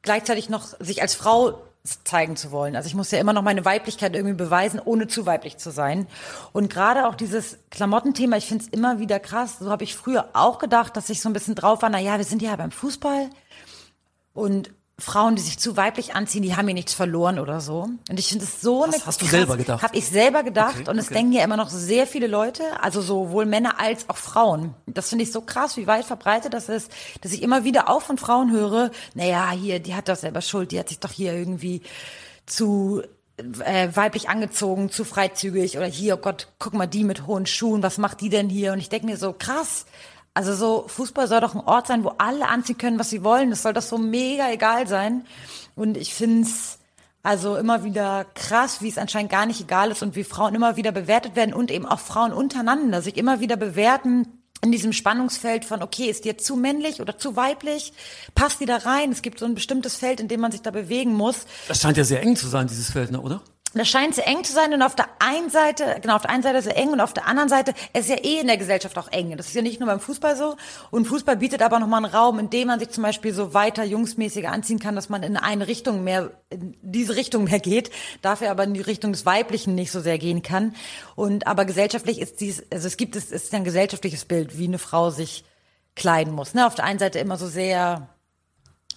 [0.00, 1.60] gleichzeitig noch sich als Frau
[2.04, 2.76] zeigen zu wollen.
[2.76, 6.06] Also ich muss ja immer noch meine Weiblichkeit irgendwie beweisen, ohne zu weiblich zu sein.
[6.52, 9.58] Und gerade auch dieses Klamottenthema, ich finde es immer wieder krass.
[9.58, 12.16] So habe ich früher auch gedacht, dass ich so ein bisschen drauf war, na ja,
[12.16, 13.28] wir sind ja beim Fußball
[14.32, 17.88] und Frauen, die sich zu weiblich anziehen, die haben hier nichts verloren oder so.
[18.08, 19.82] Und ich finde es so Das eine hast du selber gedacht?
[19.82, 21.14] Habe ich selber gedacht Okay, und es okay.
[21.14, 24.74] denken ja immer noch sehr viele Leute, also sowohl Männer als auch Frauen.
[24.86, 28.02] Das finde ich so krass, wie weit verbreitet das ist, dass ich immer wieder auch
[28.02, 31.34] von Frauen höre, naja, hier, die hat doch selber Schuld, die hat sich doch hier
[31.34, 31.82] irgendwie
[32.46, 33.02] zu
[33.36, 37.82] äh, weiblich angezogen, zu freizügig oder hier, oh Gott, guck mal, die mit hohen Schuhen,
[37.82, 38.72] was macht die denn hier?
[38.72, 39.86] Und ich denke mir so, krass,
[40.34, 43.50] Also so, Fußball soll doch ein Ort sein, wo alle anziehen können, was sie wollen.
[43.50, 45.24] Das soll doch so mega egal sein.
[45.76, 46.78] Und ich find's
[47.22, 50.76] also immer wieder krass, wie es anscheinend gar nicht egal ist und wie Frauen immer
[50.76, 54.26] wieder bewertet werden und eben auch Frauen untereinander sich immer wieder bewerten
[54.60, 57.92] in diesem Spannungsfeld von, okay, ist jetzt zu männlich oder zu weiblich?
[58.34, 59.12] Passt die da rein?
[59.12, 61.46] Es gibt so ein bestimmtes Feld, in dem man sich da bewegen muss.
[61.68, 63.42] Das scheint ja sehr eng zu sein, dieses Feld, ne, oder?
[63.80, 66.42] Das scheint sehr eng zu sein und auf der einen Seite, genau, auf der einen
[66.42, 68.96] Seite sehr eng und auf der anderen Seite, es ist ja eh in der Gesellschaft
[68.98, 69.36] auch eng.
[69.36, 70.56] Das ist ja nicht nur beim Fußball so.
[70.90, 73.82] Und Fußball bietet aber nochmal einen Raum, in dem man sich zum Beispiel so weiter
[73.82, 77.90] jungsmäßiger anziehen kann, dass man in eine Richtung mehr, in diese Richtung mehr geht,
[78.22, 80.74] dafür aber in die Richtung des Weiblichen nicht so sehr gehen kann.
[81.16, 84.58] Und aber gesellschaftlich ist dies, also es gibt es, es ist ja ein gesellschaftliches Bild,
[84.58, 85.44] wie eine Frau sich
[85.96, 86.54] kleiden muss.
[86.54, 86.66] Ne?
[86.66, 88.08] Auf der einen Seite immer so sehr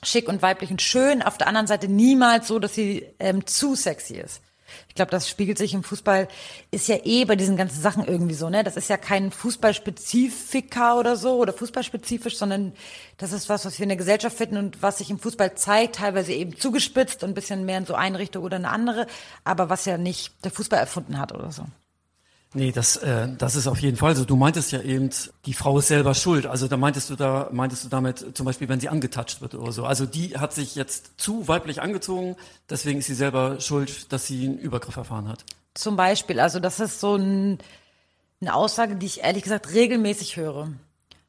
[0.04, 3.76] schick und weiblich und schön, auf der anderen Seite niemals so, dass sie ähm, zu
[3.76, 4.42] sexy ist.
[4.88, 6.28] Ich glaube, das spiegelt sich im Fußball,
[6.72, 8.64] ist ja eh bei diesen ganzen Sachen irgendwie so, ne?
[8.64, 12.74] Das ist ja kein Fußballspezifika oder so oder fußballspezifisch, sondern
[13.18, 15.96] das ist was, was wir in der Gesellschaft finden und was sich im Fußball zeigt,
[15.96, 19.08] teilweise eben zugespitzt und ein bisschen mehr in so eine Richtung oder eine andere,
[19.44, 21.66] aber was ja nicht der Fußball erfunden hat oder so.
[22.58, 24.26] Nee, das, äh, das ist auf jeden Fall so.
[24.26, 25.12] Du meintest ja eben,
[25.46, 26.48] die Frau ist selber schuld.
[26.48, 29.72] Also da meintest du da, meintest du damit zum Beispiel, wenn sie angetatscht wird oder
[29.72, 29.86] so.
[29.86, 32.36] Also die hat sich jetzt zu weiblich angezogen,
[32.68, 35.46] deswegen ist sie selber schuld, dass sie einen Übergriff erfahren hat.
[35.76, 37.60] Zum Beispiel, also das ist so ein,
[38.42, 40.70] eine Aussage, die ich ehrlich gesagt regelmäßig höre.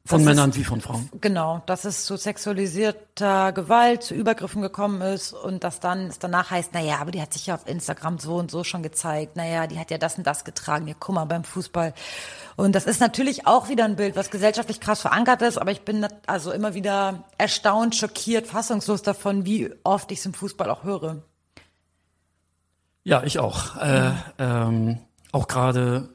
[0.09, 1.07] Von Männern wie von Frauen.
[1.21, 6.49] Genau, dass es zu sexualisierter Gewalt, zu Übergriffen gekommen ist und dass dann es danach
[6.49, 9.67] heißt, naja, aber die hat sich ja auf Instagram so und so schon gezeigt, naja,
[9.67, 11.93] die hat ja das und das getragen, ja, guck mal, beim Fußball.
[12.55, 15.81] Und das ist natürlich auch wieder ein Bild, was gesellschaftlich krass verankert ist, aber ich
[15.81, 20.83] bin also immer wieder erstaunt, schockiert, fassungslos davon, wie oft ich es im Fußball auch
[20.83, 21.21] höre.
[23.03, 23.75] Ja, ich auch.
[23.75, 24.97] Äh, ähm,
[25.31, 26.09] auch gerade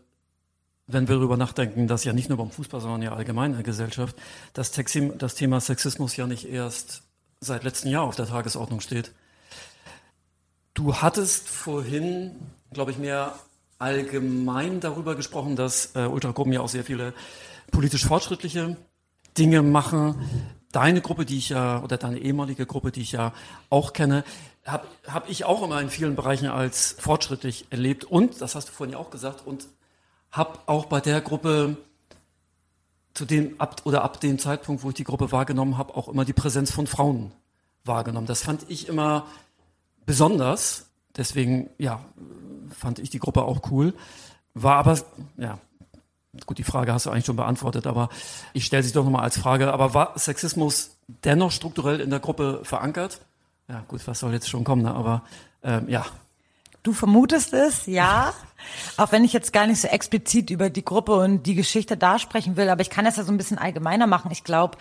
[0.87, 3.65] wenn wir darüber nachdenken, dass ja nicht nur beim Fußball, sondern ja allgemein in der
[3.65, 4.17] Gesellschaft,
[4.53, 7.03] dass das Thema Sexismus ja nicht erst
[7.41, 9.13] seit letztem Jahr auf der Tagesordnung steht.
[10.75, 12.33] Du hattest vorhin,
[12.73, 13.35] glaube ich, mehr
[13.79, 17.15] allgemein darüber gesprochen, dass äh, Ultragruppen ja auch sehr viele
[17.71, 18.77] politisch fortschrittliche
[19.39, 20.17] Dinge machen.
[20.73, 23.33] Deine Gruppe, die ich ja, oder deine ehemalige Gruppe, die ich ja
[23.71, 24.25] auch kenne,
[24.65, 28.05] habe hab ich auch immer in vielen Bereichen als fortschrittlich erlebt.
[28.05, 29.67] Und, das hast du vorhin ja auch gesagt, und
[30.35, 31.77] habe auch bei der Gruppe
[33.15, 36.25] zu dem ab oder ab dem Zeitpunkt, wo ich die Gruppe wahrgenommen habe, auch immer
[36.25, 37.31] die Präsenz von Frauen
[37.85, 38.27] wahrgenommen.
[38.27, 39.27] Das fand ich immer
[40.05, 40.87] besonders.
[41.17, 42.05] Deswegen, ja,
[42.71, 43.95] fand ich die Gruppe auch cool.
[44.55, 44.99] War aber,
[45.37, 45.59] ja,
[46.45, 48.09] gut, die Frage hast du eigentlich schon beantwortet, aber
[48.53, 49.73] ich stelle sie doch nochmal als Frage.
[49.73, 53.21] Aber war Sexismus dennoch strukturell in der Gruppe verankert?
[53.69, 54.93] Ja, gut, was soll jetzt schon kommen, ne?
[54.93, 55.23] aber
[55.63, 56.05] ähm, ja,
[56.85, 58.35] Du vermutest es, ja.
[58.99, 62.19] Auch wenn ich jetzt gar nicht so explizit über die Gruppe und die Geschichte da
[62.19, 64.31] sprechen will, aber ich kann das ja so ein bisschen allgemeiner machen.
[64.31, 64.77] Ich glaube,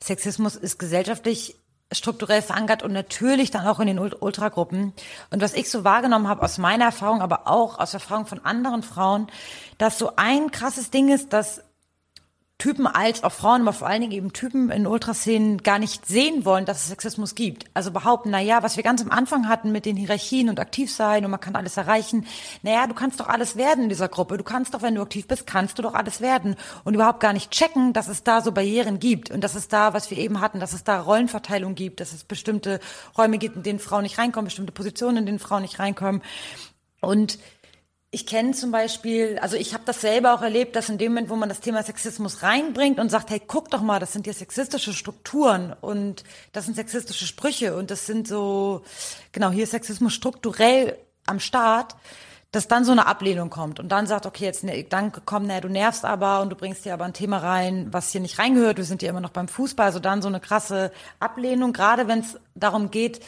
[0.00, 1.56] Sexismus ist gesellschaftlich
[1.90, 4.92] strukturell verankert und natürlich dann auch in den Ultragruppen.
[5.30, 8.82] Und was ich so wahrgenommen habe aus meiner Erfahrung, aber auch aus Erfahrung von anderen
[8.82, 9.28] Frauen,
[9.78, 11.62] dass so ein krasses Ding ist, dass
[12.58, 16.44] Typen als auch Frauen, aber vor allen Dingen eben Typen in Ultraszenen gar nicht sehen
[16.44, 17.66] wollen, dass es Sexismus gibt.
[17.72, 20.92] Also behaupten, na ja, was wir ganz am Anfang hatten mit den Hierarchien und aktiv
[20.92, 22.26] sein und man kann alles erreichen.
[22.62, 24.36] Na ja, du kannst doch alles werden in dieser Gruppe.
[24.36, 26.56] Du kannst doch, wenn du aktiv bist, kannst du doch alles werden.
[26.82, 29.94] Und überhaupt gar nicht checken, dass es da so Barrieren gibt und dass es da,
[29.94, 32.80] was wir eben hatten, dass es da Rollenverteilung gibt, dass es bestimmte
[33.16, 36.22] Räume gibt, in denen Frauen nicht reinkommen, bestimmte Positionen, in denen Frauen nicht reinkommen.
[37.00, 37.38] Und
[38.10, 41.28] ich kenne zum Beispiel, also ich habe das selber auch erlebt, dass in dem Moment,
[41.28, 44.32] wo man das Thema Sexismus reinbringt und sagt, hey, guck doch mal, das sind ja
[44.32, 48.82] sexistische Strukturen und das sind sexistische Sprüche und das sind so,
[49.32, 51.96] genau, hier ist Sexismus strukturell am Start,
[52.50, 55.60] dass dann so eine Ablehnung kommt und dann sagt, okay, jetzt ne, dann komm, naja,
[55.60, 58.78] du nervst aber und du bringst hier aber ein Thema rein, was hier nicht reingehört,
[58.78, 62.20] wir sind ja immer noch beim Fußball, also dann so eine krasse Ablehnung, gerade wenn
[62.20, 63.20] es darum geht,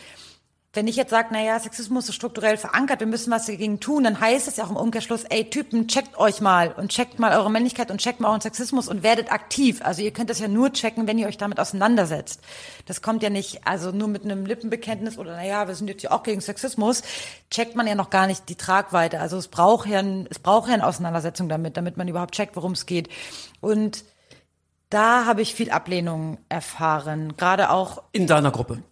[0.73, 4.21] wenn ich jetzt sage, naja, Sexismus ist strukturell verankert, wir müssen was dagegen tun, dann
[4.21, 7.51] heißt es ja auch im Umkehrschluss, ey Typen, checkt euch mal und checkt mal eure
[7.51, 9.81] Männlichkeit und checkt mal euren Sexismus und werdet aktiv.
[9.83, 12.41] Also ihr könnt das ja nur checken, wenn ihr euch damit auseinandersetzt.
[12.87, 16.13] Das kommt ja nicht, also nur mit einem Lippenbekenntnis oder naja, wir sind jetzt ja
[16.13, 17.03] auch gegen Sexismus,
[17.51, 19.19] checkt man ja noch gar nicht die Tragweite.
[19.19, 22.55] Also es braucht ja, ein, es braucht ja eine Auseinandersetzung damit, damit man überhaupt checkt,
[22.55, 23.09] worum es geht.
[23.61, 24.05] Und
[24.89, 28.85] da habe ich viel Ablehnung erfahren, gerade auch in deiner Gruppe.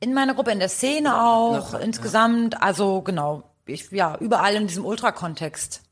[0.00, 2.60] In meiner Gruppe, in der Szene auch, Nach, insgesamt, ja.
[2.60, 5.82] also genau, ich, ja, überall in diesem Ultra-Kontext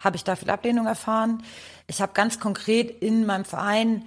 [0.00, 1.44] habe ich da viel Ablehnung erfahren.
[1.86, 4.04] Ich habe ganz konkret in meinem Verein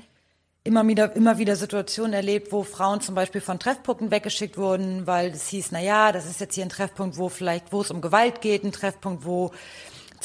[0.66, 5.30] immer wieder, immer wieder Situationen erlebt, wo Frauen zum Beispiel von Treffpunkten weggeschickt wurden, weil
[5.30, 8.02] es hieß, na ja, das ist jetzt hier ein Treffpunkt, wo vielleicht, wo es um
[8.02, 9.52] Gewalt geht, ein Treffpunkt, wo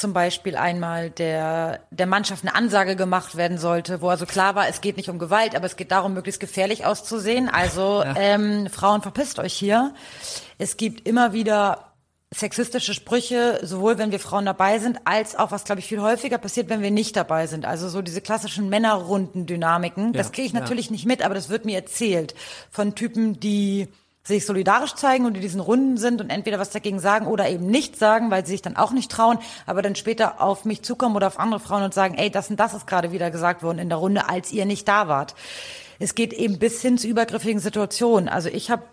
[0.01, 4.67] zum Beispiel einmal der, der Mannschaft eine Ansage gemacht werden sollte, wo also klar war,
[4.67, 7.47] es geht nicht um Gewalt, aber es geht darum, möglichst gefährlich auszusehen.
[7.47, 8.15] Also ja.
[8.17, 9.93] ähm, Frauen, verpisst euch hier.
[10.57, 11.91] Es gibt immer wieder
[12.33, 16.37] sexistische Sprüche, sowohl wenn wir Frauen dabei sind, als auch, was glaube ich viel häufiger
[16.37, 17.65] passiert, wenn wir nicht dabei sind.
[17.65, 20.07] Also so diese klassischen Männerrunden-Dynamiken.
[20.07, 20.93] Ja, das kriege ich natürlich ja.
[20.93, 22.33] nicht mit, aber das wird mir erzählt
[22.71, 23.89] von Typen, die
[24.23, 27.65] sich solidarisch zeigen und in diesen Runden sind und entweder was dagegen sagen oder eben
[27.65, 31.15] nicht sagen, weil sie sich dann auch nicht trauen, aber dann später auf mich zukommen
[31.15, 33.79] oder auf andere Frauen und sagen, ey, das und das ist gerade wieder gesagt worden
[33.79, 35.33] in der Runde, als ihr nicht da wart.
[35.97, 38.29] Es geht eben bis hin zu übergriffigen Situationen.
[38.29, 38.83] Also ich habe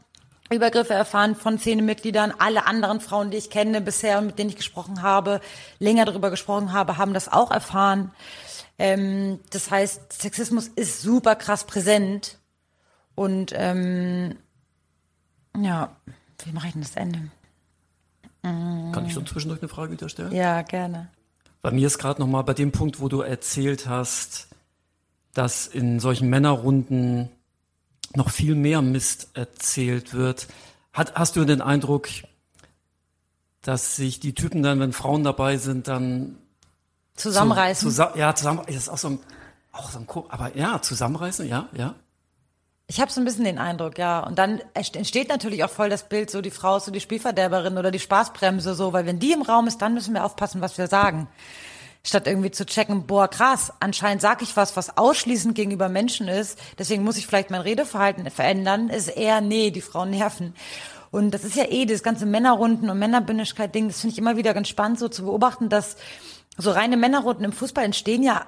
[0.51, 2.33] Übergriffe erfahren von Szenemitgliedern.
[2.39, 5.41] Alle anderen Frauen, die ich kenne bisher mit denen ich gesprochen habe,
[5.79, 8.13] länger darüber gesprochen habe, haben das auch erfahren.
[8.79, 12.39] Ähm, das heißt, Sexismus ist super krass präsent.
[13.15, 14.37] Und ähm,
[15.65, 15.97] ja,
[16.45, 17.31] wie mache ich denn das Ende?
[18.43, 20.33] Kann ich so zwischendurch eine Frage wieder stellen?
[20.33, 21.09] Ja, gerne.
[21.61, 24.49] Bei mir ist gerade nochmal bei dem Punkt, wo du erzählt hast,
[25.35, 27.31] dass in solchen Männerrunden
[28.15, 30.49] noch viel mehr Mist erzählt wird.
[30.93, 32.09] Hat, hast du den Eindruck,
[33.63, 36.39] dass sich die Typen dann, wenn Frauen dabei sind, dann
[37.17, 37.91] zusammenreißen?
[37.91, 38.75] Zu, zusa ja, zusammenreißen.
[38.75, 39.19] Das ist auch so ein,
[39.73, 41.95] auch so ein, aber ja, zusammenreißen, ja, ja.
[42.91, 44.21] Ich habe so ein bisschen den Eindruck, ja.
[44.21, 47.77] Und dann entsteht natürlich auch voll das Bild, so die Frau ist so die Spielverderberin
[47.77, 50.79] oder die Spaßbremse, so, weil wenn die im Raum ist, dann müssen wir aufpassen, was
[50.79, 51.29] wir sagen.
[52.03, 56.59] Statt irgendwie zu checken, boah, krass, anscheinend sage ich was, was ausschließend gegenüber Menschen ist,
[56.79, 60.55] deswegen muss ich vielleicht mein Redeverhalten verändern, ist eher, nee, die Frauen nerven.
[61.11, 64.55] Und das ist ja eh das ganze Männerrunden und Männerbündigkeit-Ding, das finde ich immer wieder
[64.55, 65.97] ganz spannend, so zu beobachten, dass
[66.57, 68.47] so reine Männerrunden im Fußball entstehen ja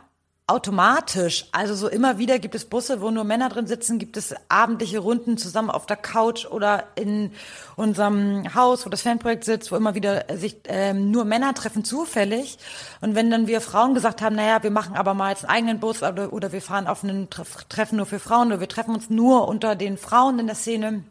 [0.50, 1.46] automatisch.
[1.52, 4.98] Also so immer wieder gibt es Busse, wo nur Männer drin sitzen, gibt es abendliche
[4.98, 7.32] Runden zusammen auf der Couch oder in
[7.76, 12.58] unserem Haus, wo das Fanprojekt sitzt, wo immer wieder sich ähm, nur Männer treffen, zufällig.
[13.00, 15.80] Und wenn dann wir Frauen gesagt haben, naja, wir machen aber mal jetzt einen eigenen
[15.80, 19.08] Bus oder, oder wir fahren auf einen Treffen nur für Frauen oder wir treffen uns
[19.08, 21.04] nur unter den Frauen in der Szene,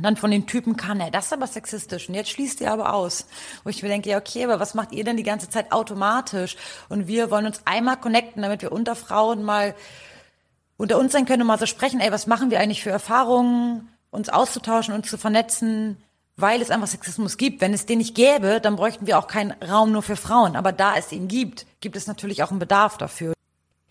[0.00, 2.08] dann von den Typen kann er, das ist aber sexistisch.
[2.08, 3.26] Und jetzt schließt ihr aber aus.
[3.62, 6.56] Wo ich mir denke, ja, okay, aber was macht ihr denn die ganze Zeit automatisch?
[6.88, 9.74] Und wir wollen uns einmal connecten, damit wir unter Frauen mal
[10.76, 13.88] unter uns sein können und mal so sprechen, ey, was machen wir eigentlich für Erfahrungen,
[14.10, 15.96] uns auszutauschen und zu vernetzen,
[16.36, 17.60] weil es einfach Sexismus gibt.
[17.60, 20.56] Wenn es den nicht gäbe, dann bräuchten wir auch keinen Raum nur für Frauen.
[20.56, 23.34] Aber da es ihn gibt, gibt es natürlich auch einen Bedarf dafür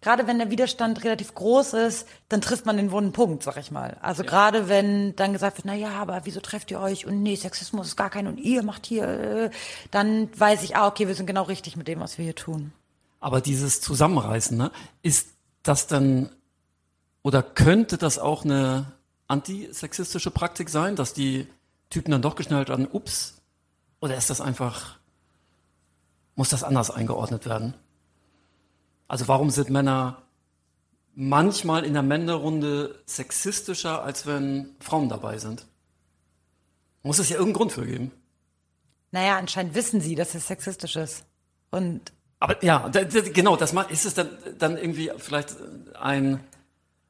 [0.03, 3.71] gerade wenn der Widerstand relativ groß ist, dann trifft man den wunden Punkt, sag ich
[3.71, 3.97] mal.
[4.01, 4.29] Also ja.
[4.29, 7.87] gerade wenn dann gesagt wird, na ja, aber wieso trefft ihr euch und nee, Sexismus
[7.87, 9.49] ist gar kein und ihr macht hier, äh,
[9.91, 12.73] dann weiß ich, ah, okay, wir sind genau richtig mit dem, was wir hier tun.
[13.21, 15.29] Aber dieses Zusammenreißen, ne, ist
[15.63, 16.29] das dann
[17.21, 18.91] oder könnte das auch eine
[19.27, 21.47] antisexistische Praktik sein, dass die
[21.89, 23.41] Typen dann doch geschnallt werden, ups,
[24.01, 24.97] oder ist das einfach,
[26.35, 27.73] muss das anders eingeordnet werden?
[29.07, 30.21] Also warum sind Männer
[31.15, 35.67] manchmal in der Männerrunde sexistischer, als wenn Frauen dabei sind?
[37.03, 38.11] Muss es ja irgendeinen Grund für geben.
[39.11, 41.25] Naja, anscheinend wissen sie, dass es sexistisch ist.
[41.69, 42.89] Und aber ja,
[43.33, 45.55] genau, das ist es dann, dann irgendwie vielleicht
[45.99, 46.41] ein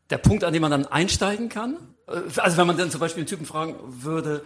[0.10, 1.78] der Punkt, an dem man dann einsteigen kann.
[2.06, 4.44] Also wenn man dann zum Beispiel einen Typen fragen würde,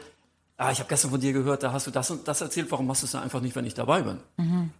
[0.55, 2.87] ah, ich habe gestern von dir gehört, da hast du das und das erzählt, warum
[2.87, 4.19] machst du es dann einfach nicht, wenn ich dabei bin?
[4.37, 4.71] Mhm.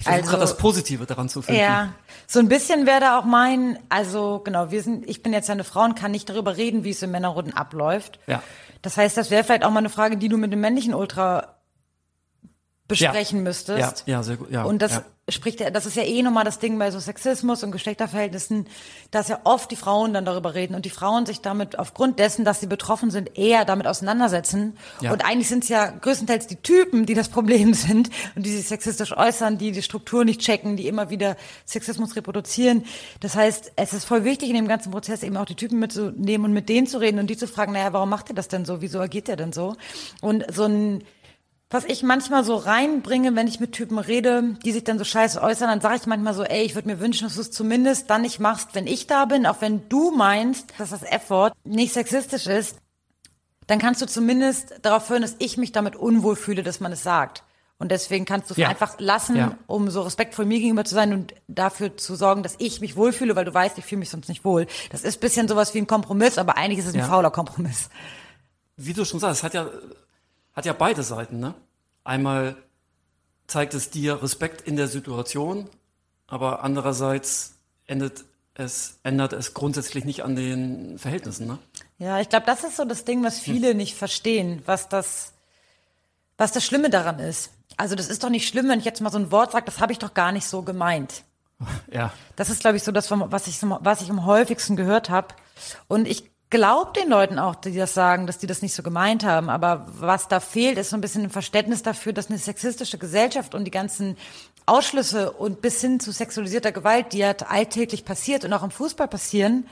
[0.00, 1.60] Ich versuche also, gerade das Positive daran zu finden.
[1.60, 1.92] Ja,
[2.26, 5.52] so ein bisschen wäre da auch mein, also genau, wir sind, ich bin jetzt ja
[5.52, 8.18] eine Frau und kann nicht darüber reden, wie es in Männerrunden abläuft.
[8.26, 8.42] Ja.
[8.80, 11.59] Das heißt, das wäre vielleicht auch mal eine Frage, die du mit dem männlichen Ultra
[12.90, 13.44] besprechen ja.
[13.44, 14.04] müsstest.
[14.06, 14.50] Ja, ja, sehr gut.
[14.50, 15.04] Ja, und das ja.
[15.28, 18.66] spricht ja, das ist ja eh nochmal das Ding bei so Sexismus und Geschlechterverhältnissen,
[19.10, 22.44] dass ja oft die Frauen dann darüber reden und die Frauen sich damit aufgrund dessen,
[22.44, 24.76] dass sie betroffen sind, eher damit auseinandersetzen.
[25.00, 25.12] Ja.
[25.12, 28.68] Und eigentlich sind es ja größtenteils die Typen, die das Problem sind und die sich
[28.68, 32.84] sexistisch äußern, die die Struktur nicht checken, die immer wieder Sexismus reproduzieren.
[33.20, 36.46] Das heißt, es ist voll wichtig in dem ganzen Prozess eben auch die Typen mitzunehmen
[36.46, 38.64] und mit denen zu reden und die zu fragen, naja, warum macht ihr das denn
[38.64, 38.82] so?
[38.82, 39.76] Wieso agiert ihr denn so?
[40.20, 41.04] Und so ein
[41.70, 45.40] was ich manchmal so reinbringe, wenn ich mit Typen rede, die sich dann so scheiße
[45.40, 48.10] äußern, dann sage ich manchmal so, ey, ich würde mir wünschen, dass du es zumindest
[48.10, 51.94] dann nicht machst, wenn ich da bin, auch wenn du meinst, dass das F-Wort nicht
[51.94, 52.76] sexistisch ist,
[53.68, 57.04] dann kannst du zumindest darauf hören, dass ich mich damit unwohl fühle, dass man es
[57.04, 57.44] sagt.
[57.78, 58.68] Und deswegen kannst du es ja.
[58.68, 59.56] einfach lassen, ja.
[59.68, 63.36] um so respektvoll mir gegenüber zu sein und dafür zu sorgen, dass ich mich wohlfühle,
[63.36, 64.66] weil du weißt, ich fühle mich sonst nicht wohl.
[64.90, 67.06] Das ist bisschen sowas wie ein Kompromiss, aber eigentlich ist es ein ja.
[67.06, 67.88] fauler Kompromiss.
[68.76, 69.70] Wie du schon sagst, es hat ja
[70.52, 71.54] hat ja beide Seiten, ne?
[72.04, 72.56] Einmal
[73.46, 75.68] zeigt es dir Respekt in der Situation,
[76.26, 81.58] aber andererseits endet es, ändert es grundsätzlich nicht an den Verhältnissen, ne?
[81.98, 83.76] Ja, ich glaube, das ist so das Ding, was viele hm.
[83.76, 85.32] nicht verstehen, was das,
[86.36, 87.50] was das Schlimme daran ist.
[87.76, 89.80] also das ist doch nicht schlimm, wenn ich jetzt mal so ein Wort sage, das
[89.80, 91.24] habe ich doch gar nicht so gemeint.
[91.92, 92.12] Ja.
[92.36, 95.34] Das ist, glaube ich, so das, was ich, was ich am häufigsten gehört habe.
[95.88, 99.24] Und ich glaube den Leuten auch, die das sagen, dass die das nicht so gemeint
[99.24, 99.48] haben.
[99.48, 103.54] Aber was da fehlt, ist so ein bisschen ein Verständnis dafür, dass eine sexistische Gesellschaft
[103.54, 104.16] und die ganzen
[104.66, 109.08] Ausschlüsse und bis hin zu sexualisierter Gewalt, die ja alltäglich passiert und auch im Fußball
[109.08, 109.66] passieren,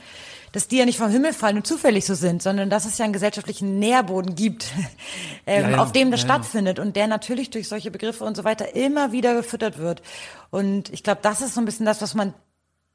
[0.53, 3.05] dass die ja nicht vom Himmel fallen und zufällig so sind, sondern dass es ja
[3.05, 4.67] einen gesellschaftlichen Nährboden gibt,
[5.47, 8.37] ähm, ja, ja, auf dem das ja, stattfindet und der natürlich durch solche Begriffe und
[8.37, 10.03] so weiter immer wieder gefüttert wird.
[10.51, 12.35] Und ich glaube, das ist so ein bisschen das, was man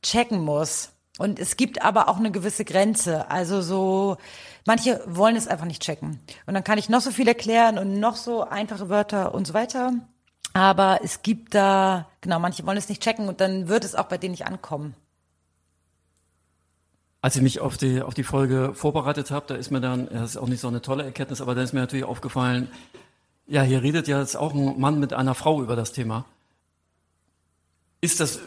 [0.02, 0.93] checken muss.
[1.20, 3.30] Und es gibt aber auch eine gewisse Grenze.
[3.30, 4.18] Also so,
[4.66, 6.20] manche wollen es einfach nicht checken.
[6.48, 9.54] Und dann kann ich noch so viel erklären und noch so einfache Wörter und so
[9.54, 9.94] weiter.
[10.54, 14.06] Aber es gibt da, genau, manche wollen es nicht checken und dann wird es auch
[14.06, 14.96] bei denen nicht ankommen.
[17.22, 20.32] Als ich mich auf die, auf die Folge vorbereitet habe, da ist mir dann, das
[20.32, 22.70] ist auch nicht so eine tolle Erkenntnis, aber da ist mir natürlich aufgefallen,
[23.48, 26.26] ja, hier redet ja jetzt auch ein Mann mit einer Frau über das Thema.
[28.02, 28.40] Ist das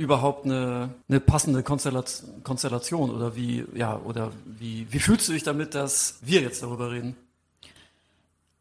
[0.00, 5.74] überhaupt eine, eine passende Konstellation oder wie, ja, oder wie, wie fühlst du dich damit,
[5.74, 7.16] dass wir jetzt darüber reden?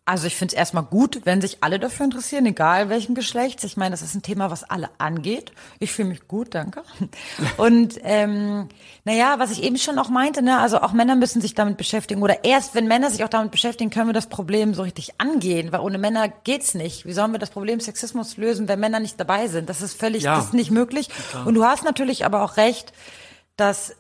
[0.09, 3.63] Also ich finde es erstmal gut, wenn sich alle dafür interessieren, egal welchen Geschlechts.
[3.63, 5.51] Ich meine, das ist ein Thema, was alle angeht.
[5.77, 6.81] Ich fühle mich gut, danke.
[7.57, 8.69] Und ähm,
[9.03, 12.23] naja, was ich eben schon auch meinte, ne, also auch Männer müssen sich damit beschäftigen.
[12.23, 15.71] Oder erst wenn Männer sich auch damit beschäftigen, können wir das Problem so richtig angehen,
[15.71, 17.05] weil ohne Männer geht's nicht.
[17.05, 19.69] Wie sollen wir das Problem Sexismus lösen, wenn Männer nicht dabei sind?
[19.69, 20.37] Das ist völlig, ja.
[20.37, 21.09] das ist nicht möglich.
[21.29, 21.45] Klar.
[21.45, 22.93] Und du hast natürlich aber auch recht,
[23.57, 23.95] dass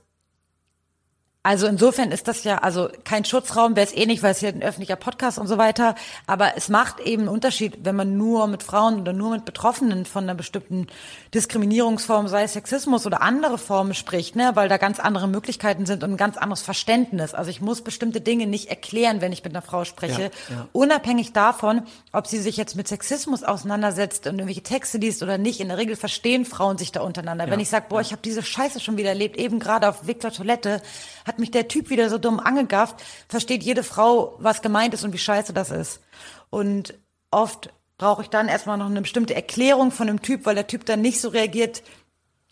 [1.41, 4.49] also insofern ist das ja, also kein Schutzraum wäre es eh nicht, weil es hier
[4.49, 5.95] ein öffentlicher Podcast und so weiter.
[6.27, 10.05] Aber es macht eben einen Unterschied, wenn man nur mit Frauen oder nur mit Betroffenen
[10.05, 10.87] von einer bestimmten
[11.33, 16.03] Diskriminierungsform, sei es Sexismus oder andere Formen spricht, ne, weil da ganz andere Möglichkeiten sind
[16.03, 17.33] und ein ganz anderes Verständnis.
[17.33, 20.67] Also ich muss bestimmte Dinge nicht erklären, wenn ich mit einer Frau spreche, ja, ja.
[20.73, 25.61] unabhängig davon, ob sie sich jetzt mit Sexismus auseinandersetzt und irgendwelche Texte liest oder nicht.
[25.61, 27.45] In der Regel verstehen Frauen sich da untereinander.
[27.45, 30.05] Ja, wenn ich sage, boah, ich habe diese Scheiße schon wieder erlebt, eben gerade auf
[30.05, 30.81] Victor Toilette,
[31.29, 32.97] hat mich der Typ wieder so dumm angegafft,
[33.27, 36.01] versteht jede Frau, was gemeint ist und wie scheiße das ist.
[36.49, 36.93] Und
[37.31, 40.85] oft brauche ich dann erstmal noch eine bestimmte Erklärung von dem Typ, weil der Typ
[40.85, 41.83] dann nicht so reagiert,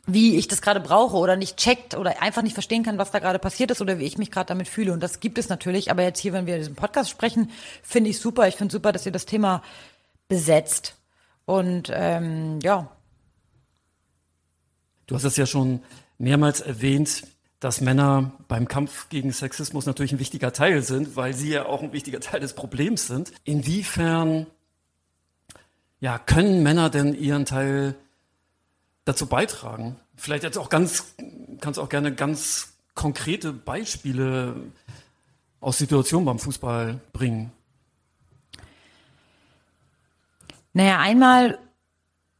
[0.06, 3.19] wie ich das gerade brauche oder nicht checkt oder einfach nicht verstehen kann, was da
[3.19, 4.93] gerade passiert ist oder wie ich mich gerade damit fühle.
[4.93, 5.91] Und das gibt es natürlich.
[5.91, 7.52] Aber jetzt hier, wenn wir in diesem Podcast sprechen,
[7.84, 8.47] finde ich super.
[8.47, 9.62] Ich finde super, dass ihr das Thema
[10.30, 10.95] besetzt.
[11.45, 12.89] Und ähm, ja.
[15.08, 15.82] Du hast es ja schon
[16.17, 17.23] mehrmals erwähnt,
[17.60, 21.82] dass Männer beim Kampf gegen Sexismus natürlich ein wichtiger Teil sind, weil sie ja auch
[21.82, 23.32] ein wichtiger Teil des Problems sind.
[23.46, 24.46] Inwiefern
[26.00, 27.96] ja, können Männer denn ihren Teil
[29.06, 29.96] dazu beitragen?
[30.15, 31.15] Vielleicht jetzt auch ganz,
[31.60, 34.56] kannst auch gerne ganz konkrete Beispiele
[35.60, 37.52] aus Situationen beim Fußball bringen.
[40.74, 41.58] Naja, einmal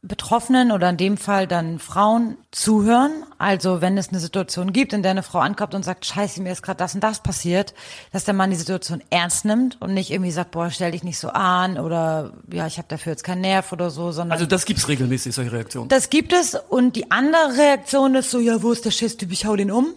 [0.02, 3.24] Betroffenen oder in dem Fall dann Frauen zuhören.
[3.36, 6.52] Also wenn es eine Situation gibt, in der eine Frau ankommt und sagt, scheiße, mir
[6.52, 7.74] ist gerade das und das passiert,
[8.12, 11.18] dass der Mann die Situation ernst nimmt und nicht irgendwie sagt, boah, stell dich nicht
[11.18, 14.66] so an oder ja, ich habe dafür jetzt keinen Nerv oder so, sondern Also das
[14.66, 15.88] gibt's regelmäßig, solche Reaktionen.
[15.88, 19.46] Das gibt es und die andere Reaktion ist so, ja, wo ist der Schisstyp, ich
[19.46, 19.94] hau den um.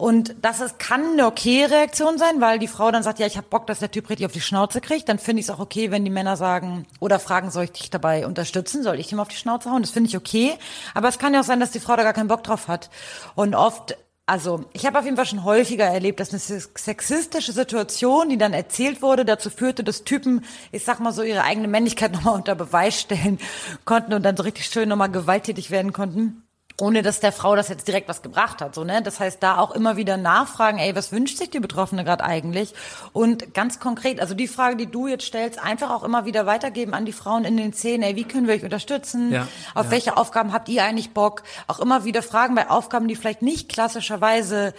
[0.00, 3.36] Und das ist, kann eine okay Reaktion sein, weil die Frau dann sagt, ja, ich
[3.36, 5.10] habe Bock, dass der Typ richtig auf die Schnauze kriegt.
[5.10, 7.90] Dann finde ich es auch okay, wenn die Männer sagen oder fragen, soll ich dich
[7.90, 8.82] dabei unterstützen?
[8.82, 9.82] Soll ich ihm auf die Schnauze hauen?
[9.82, 10.54] Das finde ich okay.
[10.94, 12.88] Aber es kann ja auch sein, dass die Frau da gar keinen Bock drauf hat.
[13.34, 18.30] Und oft, also ich habe auf jeden Fall schon häufiger erlebt, dass eine sexistische Situation,
[18.30, 22.12] die dann erzählt wurde, dazu führte, dass Typen, ich sag mal so, ihre eigene Männlichkeit
[22.14, 23.38] nochmal unter Beweis stellen
[23.84, 26.42] konnten und dann so richtig schön nochmal gewalttätig werden konnten
[26.80, 28.74] ohne dass der Frau das jetzt direkt was gebracht hat.
[28.74, 29.02] So, ne?
[29.02, 32.74] Das heißt, da auch immer wieder nachfragen, ey, was wünscht sich die Betroffene gerade eigentlich?
[33.12, 36.94] Und ganz konkret, also die Frage, die du jetzt stellst, einfach auch immer wieder weitergeben
[36.94, 39.32] an die Frauen in den Szenen, ey, wie können wir euch unterstützen?
[39.32, 39.90] Ja, Auf ja.
[39.90, 41.42] welche Aufgaben habt ihr eigentlich Bock?
[41.66, 44.74] Auch immer wieder fragen bei Aufgaben, die vielleicht nicht klassischerweise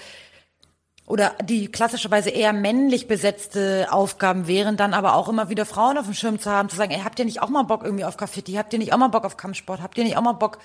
[1.12, 6.06] oder die klassischerweise eher männlich besetzte Aufgaben wären, dann aber auch immer wieder Frauen auf
[6.06, 8.16] dem Schirm zu haben, zu sagen, ey, habt ihr nicht auch mal Bock irgendwie auf
[8.16, 8.54] Graffiti?
[8.54, 9.82] Habt ihr nicht auch mal Bock auf Kampfsport?
[9.82, 10.60] Habt ihr nicht auch mal Bock,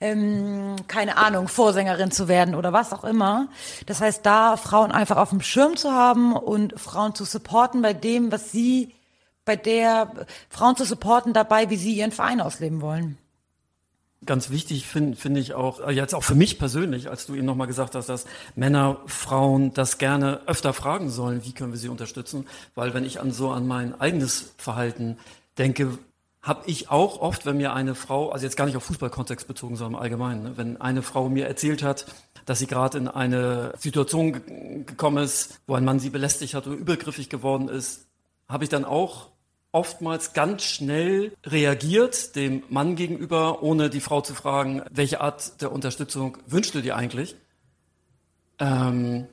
[0.00, 3.48] ähm, keine Ahnung, Vorsängerin zu werden oder was auch immer.
[3.86, 7.94] Das heißt, da Frauen einfach auf dem Schirm zu haben und Frauen zu supporten bei
[7.94, 8.94] dem, was sie,
[9.44, 13.18] bei der, Frauen zu supporten dabei, wie sie ihren Verein ausleben wollen.
[14.26, 17.46] Ganz wichtig finde find ich auch, äh, jetzt auch für mich persönlich, als du eben
[17.46, 18.26] nochmal gesagt hast, dass
[18.56, 23.20] Männer, Frauen das gerne öfter fragen sollen, wie können wir sie unterstützen, weil wenn ich
[23.20, 25.18] an so an mein eigenes Verhalten
[25.56, 25.98] denke,
[26.48, 29.76] habe ich auch oft, wenn mir eine Frau, also jetzt gar nicht auf Fußballkontext bezogen,
[29.76, 32.06] sondern im Allgemeinen, ne, wenn eine Frau mir erzählt hat,
[32.46, 36.66] dass sie gerade in eine Situation ge gekommen ist, wo ein Mann sie belästigt hat
[36.66, 38.06] oder übergriffig geworden ist,
[38.48, 39.28] habe ich dann auch
[39.72, 45.70] oftmals ganz schnell reagiert dem Mann gegenüber, ohne die Frau zu fragen, welche Art der
[45.70, 47.36] Unterstützung wünschst du dir eigentlich?
[48.58, 49.26] Ähm,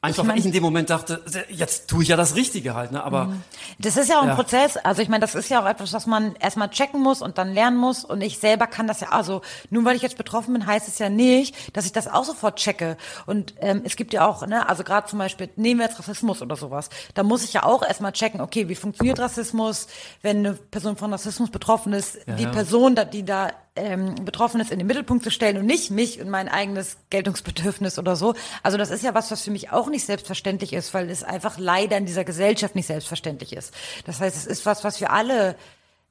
[0.00, 2.92] Einfach, ich, mein, ich in dem Moment dachte, jetzt tue ich ja das Richtige halt,
[2.92, 3.02] ne?
[3.02, 3.42] Aber mhm.
[3.78, 4.34] das ist ja auch ein ja.
[4.34, 4.76] Prozess.
[4.76, 7.52] Also ich meine, das ist ja auch etwas, was man erstmal checken muss und dann
[7.52, 8.04] lernen muss.
[8.04, 10.98] Und ich selber kann das ja, also nur weil ich jetzt betroffen bin, heißt es
[10.98, 12.96] ja nicht, dass ich das auch sofort checke.
[13.26, 16.42] Und ähm, es gibt ja auch, ne, also gerade zum Beispiel, nehmen wir jetzt Rassismus
[16.42, 19.86] oder sowas, da muss ich ja auch erstmal checken, okay, wie funktioniert Rassismus,
[20.22, 22.50] wenn eine Person von Rassismus betroffen ist, ja, die ja.
[22.50, 26.48] Person, die da ähm, Betroffenes in den Mittelpunkt zu stellen und nicht mich und mein
[26.48, 28.34] eigenes Geltungsbedürfnis oder so.
[28.62, 31.58] Also das ist ja was, was für mich auch nicht selbstverständlich ist, weil es einfach
[31.58, 33.74] leider in dieser Gesellschaft nicht selbstverständlich ist.
[34.06, 35.56] Das heißt, es ist was, was wir alle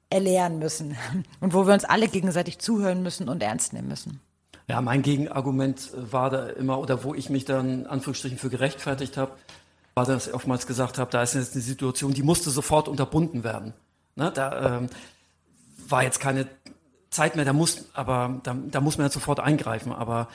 [0.09, 0.97] erlernen müssen
[1.39, 4.19] und wo wir uns alle gegenseitig zuhören müssen und ernst nehmen müssen.
[4.67, 9.31] Ja, mein Gegenargument war da immer, oder wo ich mich dann Anführungsstrichen für gerechtfertigt habe,
[9.93, 13.43] war, dass ich oftmals gesagt habe, da ist jetzt eine Situation, die musste sofort unterbunden
[13.43, 13.73] werden.
[14.15, 14.89] Ne, da ähm,
[15.87, 16.47] war jetzt keine
[17.13, 19.93] Zeit mehr, da muss, aber da, da muss man ja sofort eingreifen.
[19.93, 20.27] Aber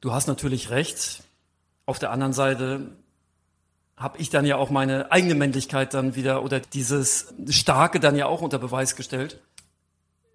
[0.00, 1.22] du hast natürlich recht.
[1.86, 2.92] Auf der anderen Seite
[3.96, 8.26] habe ich dann ja auch meine eigene Männlichkeit dann wieder oder dieses Starke dann ja
[8.26, 9.40] auch unter Beweis gestellt.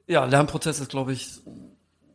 [0.07, 1.39] Ja, Lernprozess ist, glaube ich,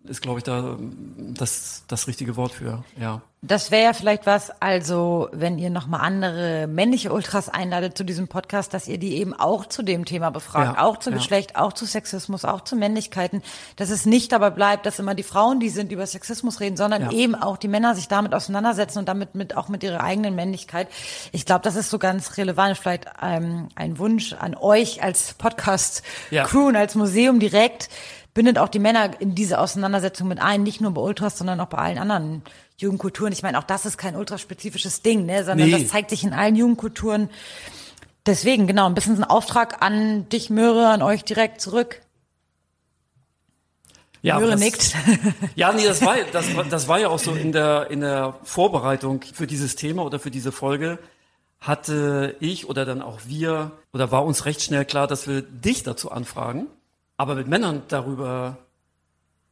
[0.05, 0.76] ist, glaube ich, da
[1.18, 3.22] das, das richtige Wort für, ja.
[3.42, 8.28] Das wäre ja vielleicht was, also wenn ihr nochmal andere männliche Ultras einladet zu diesem
[8.28, 11.16] Podcast, dass ihr die eben auch zu dem Thema befragt, ja, auch zu ja.
[11.16, 13.42] Geschlecht, auch zu Sexismus, auch zu Männlichkeiten,
[13.76, 17.05] dass es nicht dabei bleibt, dass immer die Frauen, die sind, über Sexismus reden, sondern
[17.05, 17.12] ja.
[17.12, 20.88] eben auch die Männer sich damit auseinandersetzen und damit mit auch mit ihrer eigenen Männlichkeit.
[21.32, 22.76] Ich glaube, das ist so ganz relevant.
[22.76, 27.88] Vielleicht ähm, ein Wunsch an euch als Podcast-Crew und als Museum direkt
[28.34, 31.66] bindet auch die Männer in diese Auseinandersetzung mit ein, nicht nur bei Ultras, sondern auch
[31.66, 32.42] bei allen anderen
[32.78, 33.32] Jugendkulturen.
[33.32, 35.72] Ich meine, auch das ist kein ultraspezifisches Ding, ne, sondern nee.
[35.72, 37.30] das zeigt sich in allen Jugendkulturen.
[38.26, 42.00] Deswegen, genau, ein bisschen ein Auftrag an dich, Möhre, an euch direkt zurück.
[44.22, 44.94] Ja, Möhre das, nickt.
[45.54, 49.22] Ja, nee, das war, das, das war ja auch so in der, in der Vorbereitung
[49.32, 50.98] für dieses Thema oder für diese Folge
[51.60, 55.82] hatte ich oder dann auch wir oder war uns recht schnell klar, dass wir dich
[55.82, 56.68] dazu anfragen.
[57.20, 58.56] Aber mit Männern darüber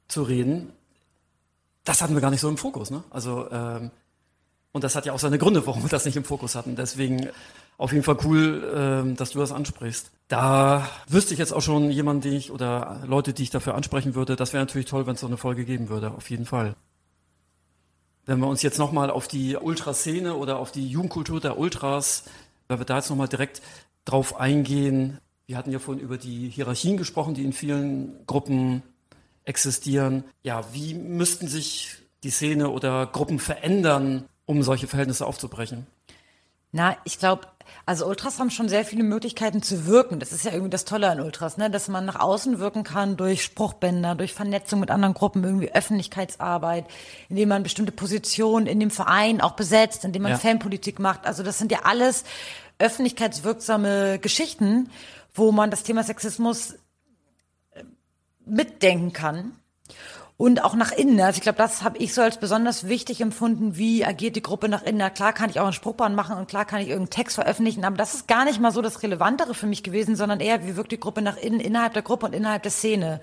[0.08, 0.72] zu reden,
[1.84, 2.90] das hatten wir gar nicht so im Fokus.
[2.90, 3.04] Ne?
[3.10, 3.90] Also ähm,
[4.72, 6.76] und das hat ja auch seine Gründe, warum wir das nicht im Fokus hatten.
[6.76, 7.28] Deswegen
[7.76, 10.10] auf jeden Fall cool, ähm, dass du das ansprichst.
[10.28, 14.14] Da wüsste ich jetzt auch schon jemanden, die ich oder Leute, die ich dafür ansprechen
[14.14, 14.34] würde.
[14.34, 16.12] Das wäre natürlich toll, wenn es so eine Folge geben würde.
[16.12, 16.74] Auf jeden Fall.
[18.24, 22.24] Wenn wir uns jetzt nochmal auf die Ultraszene oder auf die Jugendkultur der Ultras,
[22.66, 23.60] wenn wir da jetzt nochmal direkt
[24.06, 25.18] drauf eingehen,
[25.48, 28.82] wir hatten ja vorhin über die Hierarchien gesprochen, die in vielen Gruppen
[29.46, 30.24] existieren.
[30.42, 35.86] Ja, wie müssten sich die Szene oder Gruppen verändern, um solche Verhältnisse aufzubrechen?
[36.70, 37.46] Na, ich glaube,
[37.86, 40.20] also Ultras haben schon sehr viele Möglichkeiten zu wirken.
[40.20, 41.70] Das ist ja irgendwie das Tolle an Ultras, ne?
[41.70, 46.84] dass man nach außen wirken kann durch Spruchbänder, durch Vernetzung mit anderen Gruppen, irgendwie Öffentlichkeitsarbeit,
[47.30, 50.38] indem man bestimmte Positionen in dem Verein auch besetzt, indem man ja.
[50.38, 51.26] Fanpolitik macht.
[51.26, 52.24] Also das sind ja alles
[52.78, 54.90] öffentlichkeitswirksame Geschichten
[55.38, 56.74] wo man das Thema Sexismus
[57.72, 57.84] äh,
[58.44, 59.52] mitdenken kann
[60.38, 61.20] und auch nach innen.
[61.20, 63.76] Also ich glaube, das habe ich so als besonders wichtig empfunden.
[63.76, 64.98] Wie agiert die Gruppe nach innen?
[64.98, 67.84] Na, klar kann ich auch einen Spruchbahn machen und klar kann ich irgendeinen Text veröffentlichen,
[67.84, 70.76] aber das ist gar nicht mal so das Relevantere für mich gewesen, sondern eher, wie
[70.76, 73.20] wirkt die Gruppe nach innen, innerhalb der Gruppe und innerhalb der Szene.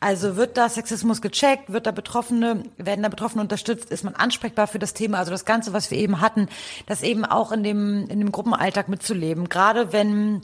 [0.00, 4.66] Also wird da Sexismus gecheckt, wird da Betroffene, werden da Betroffene unterstützt, ist man ansprechbar
[4.66, 5.18] für das Thema?
[5.18, 6.48] Also das Ganze, was wir eben hatten,
[6.84, 9.48] das eben auch in dem, in dem Gruppenalltag mitzuleben.
[9.48, 10.42] Gerade wenn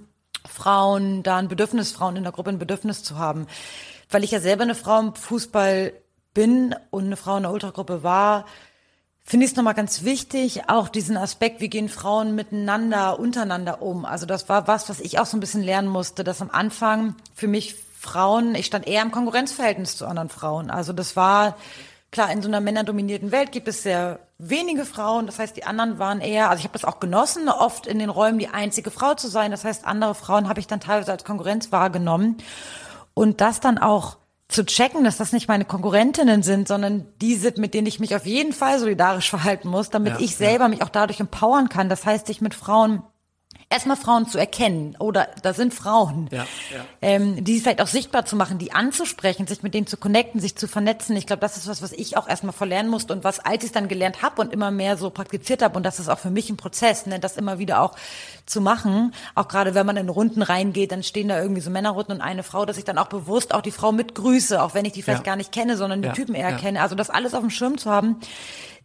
[0.48, 3.46] Frauen da ein Bedürfnis, Frauen in der Gruppe ein Bedürfnis zu haben.
[4.10, 5.92] Weil ich ja selber eine Frau im Fußball
[6.34, 8.46] bin und eine Frau in der Ultragruppe war,
[9.24, 14.04] finde ich es nochmal ganz wichtig, auch diesen Aspekt, wie gehen Frauen miteinander, untereinander um.
[14.04, 17.16] Also das war was, was ich auch so ein bisschen lernen musste, dass am Anfang
[17.34, 20.70] für mich Frauen, ich stand eher im Konkurrenzverhältnis zu anderen Frauen.
[20.70, 21.56] Also das war
[22.10, 25.26] Klar, in so einer männerdominierten Welt gibt es sehr wenige Frauen.
[25.26, 28.10] Das heißt, die anderen waren eher, also ich habe das auch genossen, oft in den
[28.10, 29.50] Räumen die einzige Frau zu sein.
[29.50, 32.38] Das heißt, andere Frauen habe ich dann teilweise als Konkurrenz wahrgenommen.
[33.14, 37.58] Und das dann auch zu checken, dass das nicht meine Konkurrentinnen sind, sondern die sind,
[37.58, 40.68] mit denen ich mich auf jeden Fall solidarisch verhalten muss, damit ja, ich selber ja.
[40.68, 41.88] mich auch dadurch empowern kann.
[41.88, 43.02] Das heißt, ich mit Frauen
[43.68, 46.84] erstmal Frauen zu erkennen oder da sind Frauen, ja, ja.
[47.02, 50.56] Ähm, die vielleicht auch sichtbar zu machen, die anzusprechen, sich mit denen zu connecten, sich
[50.56, 51.16] zu vernetzen.
[51.16, 53.70] Ich glaube, das ist was, was ich auch erstmal verlernen musste und was, als ich
[53.70, 56.30] es dann gelernt habe und immer mehr so praktiziert habe und das ist auch für
[56.30, 57.96] mich ein Prozess, ne, das immer wieder auch
[58.46, 59.12] zu machen.
[59.34, 62.44] Auch gerade wenn man in Runden reingeht, dann stehen da irgendwie so Männerrunden und eine
[62.44, 65.26] Frau, dass ich dann auch bewusst auch die Frau mitgrüße, auch wenn ich die vielleicht
[65.26, 65.32] ja.
[65.32, 66.80] gar nicht kenne, sondern die Typen eher kenne.
[66.80, 68.20] Also das alles auf dem Schirm zu haben,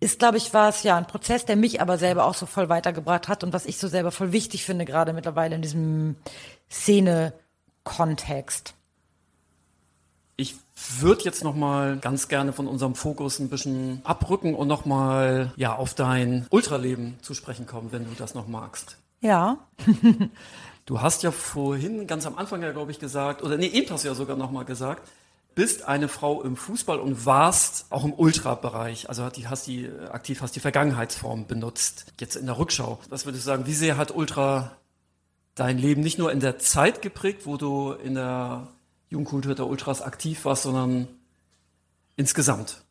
[0.02, 2.70] ist, glaube ich, war es ja ein Prozess, der mich aber selber auch so voll
[2.70, 6.16] weitergebracht hat und was ich so selber voll wichtig finde, gerade mittlerweile in diesem
[6.70, 7.34] Szene
[7.84, 8.74] Kontext.
[10.38, 10.56] Ich
[11.00, 15.54] würde jetzt noch mal ganz gerne von unserem Fokus ein bisschen abrücken und noch mal
[15.56, 18.98] ja auf dein Ultraleben zu sprechen kommen, wenn du das noch magst.
[19.20, 19.60] Ja.
[20.88, 24.04] du hast ja vorhin ganz am Anfang ja glaube ich gesagt oder nee, eben hast
[24.04, 25.08] du ja sogar noch mal gesagt,
[25.56, 30.56] bist eine Frau im Fußball und warst auch im Ultrabereich, also hast die aktiv hast
[30.56, 32.14] die Vergangenheitsform benutzt.
[32.20, 34.78] Jetzt in der Rückschau, was würdest du sagen, wie sehr hat Ultra
[35.56, 38.68] dein Leben nicht nur in der Zeit geprägt, wo du in der
[39.10, 41.08] Jugendkultur der Ultras aktiv warst, sondern
[42.16, 42.84] insgesamt?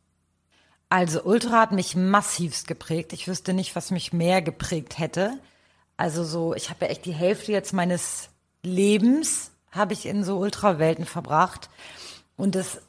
[0.90, 3.12] Also Ultra hat mich massivst geprägt.
[3.12, 5.38] Ich wüsste nicht, was mich mehr geprägt hätte.
[5.96, 8.28] Also so, ich habe ja echt die Hälfte jetzt meines
[8.62, 11.70] Lebens habe ich in so Ultrawelten verbracht.
[12.40, 12.80] Und das,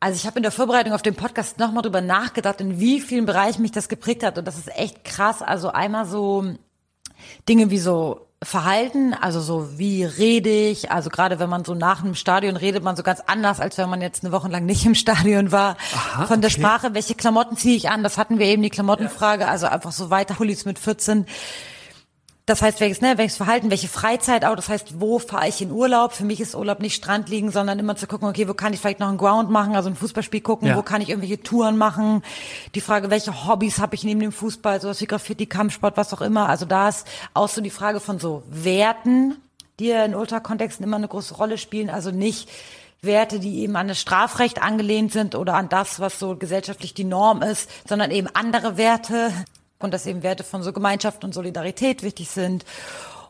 [0.00, 3.26] also ich habe in der Vorbereitung auf den Podcast nochmal drüber nachgedacht, in wie vielen
[3.26, 4.38] Bereichen mich das geprägt hat.
[4.38, 5.42] Und das ist echt krass.
[5.42, 6.54] Also einmal so
[7.48, 12.02] Dinge wie so Verhalten, also so wie rede ich, also gerade wenn man so nach
[12.02, 14.86] einem Stadion redet man so ganz anders, als wenn man jetzt eine Woche lang nicht
[14.86, 15.76] im Stadion war.
[15.94, 16.58] Aha, Von der okay.
[16.58, 20.08] Sprache, welche Klamotten ziehe ich an, das hatten wir eben die Klamottenfrage, also einfach so
[20.08, 21.26] weiter Pullis mit 14.
[22.46, 24.56] Das heißt, welches, ne, welches Verhalten, welche Freizeit auch.
[24.56, 26.12] Das heißt, wo fahre ich in Urlaub?
[26.12, 28.80] Für mich ist Urlaub nicht Strand liegen, sondern immer zu gucken, okay, wo kann ich
[28.80, 30.76] vielleicht noch ein Ground machen, also ein Fußballspiel gucken, ja.
[30.76, 32.22] wo kann ich irgendwelche Touren machen?
[32.74, 36.22] Die Frage, welche Hobbys habe ich neben dem Fußball, sowas wie Graffiti, Kampfsport, was auch
[36.22, 36.48] immer.
[36.48, 39.36] Also da ist auch so die Frage von so Werten,
[39.78, 41.90] die ja in Ultrakontexten immer eine große Rolle spielen.
[41.90, 42.48] Also nicht
[43.02, 47.04] Werte, die eben an das Strafrecht angelehnt sind oder an das, was so gesellschaftlich die
[47.04, 49.32] Norm ist, sondern eben andere Werte,
[49.80, 52.64] und dass eben Werte von so Gemeinschaft und Solidarität wichtig sind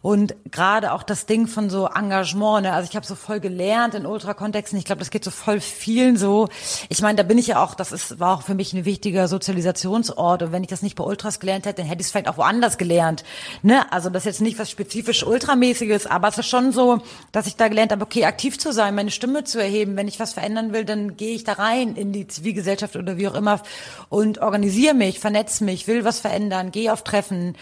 [0.02, 2.72] und gerade auch das Ding von so Engagement, ne?
[2.72, 6.16] also ich habe so voll gelernt in Ultrakontexten, ich glaube, das geht so voll vielen
[6.16, 6.48] so.
[6.88, 9.28] Ich meine, da bin ich ja auch, das ist, war auch für mich ein wichtiger
[9.28, 12.28] Sozialisationsort und wenn ich das nicht bei Ultras gelernt hätte, dann hätte ich es vielleicht
[12.28, 13.24] auch woanders gelernt.
[13.62, 13.90] Ne?
[13.92, 17.56] Also das ist jetzt nicht was spezifisch Ultramäßiges, aber es ist schon so, dass ich
[17.56, 19.96] da gelernt habe, okay, aktiv zu sein, meine Stimme zu erheben.
[19.96, 23.28] Wenn ich was verändern will, dann gehe ich da rein in die Zivilgesellschaft oder wie
[23.28, 23.60] auch immer
[24.08, 27.54] und organisiere mich, vernetze mich, will was verändern, gehe auf Treffen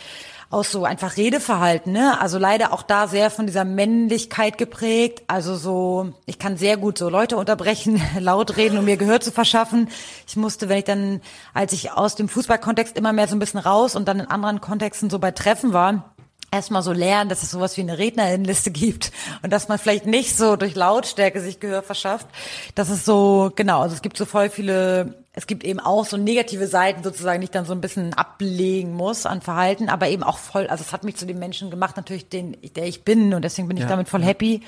[0.51, 2.18] aus so einfach Redeverhalten, ne?
[2.20, 5.22] Also leider auch da sehr von dieser Männlichkeit geprägt.
[5.26, 9.30] Also so, ich kann sehr gut so Leute unterbrechen, laut reden, um mir Gehör zu
[9.30, 9.88] verschaffen.
[10.26, 11.20] Ich musste, wenn ich dann,
[11.53, 14.61] als ich aus dem Fußballkontext immer mehr so ein bisschen raus und dann in anderen
[14.62, 16.14] Kontexten so bei Treffen war,
[16.51, 20.36] erstmal so lernen, dass es sowas wie eine Rednerinnenliste gibt und dass man vielleicht nicht
[20.36, 22.26] so durch Lautstärke sich Gehör verschafft.
[22.74, 26.16] Das ist so, genau, also es gibt so voll viele, es gibt eben auch so
[26.16, 30.24] negative Seiten sozusagen, die ich dann so ein bisschen ablegen muss an Verhalten, aber eben
[30.24, 33.32] auch voll, also es hat mich zu dem Menschen gemacht, natürlich den, der ich bin
[33.32, 33.89] und deswegen bin ich ja.
[33.89, 34.62] damit voll happy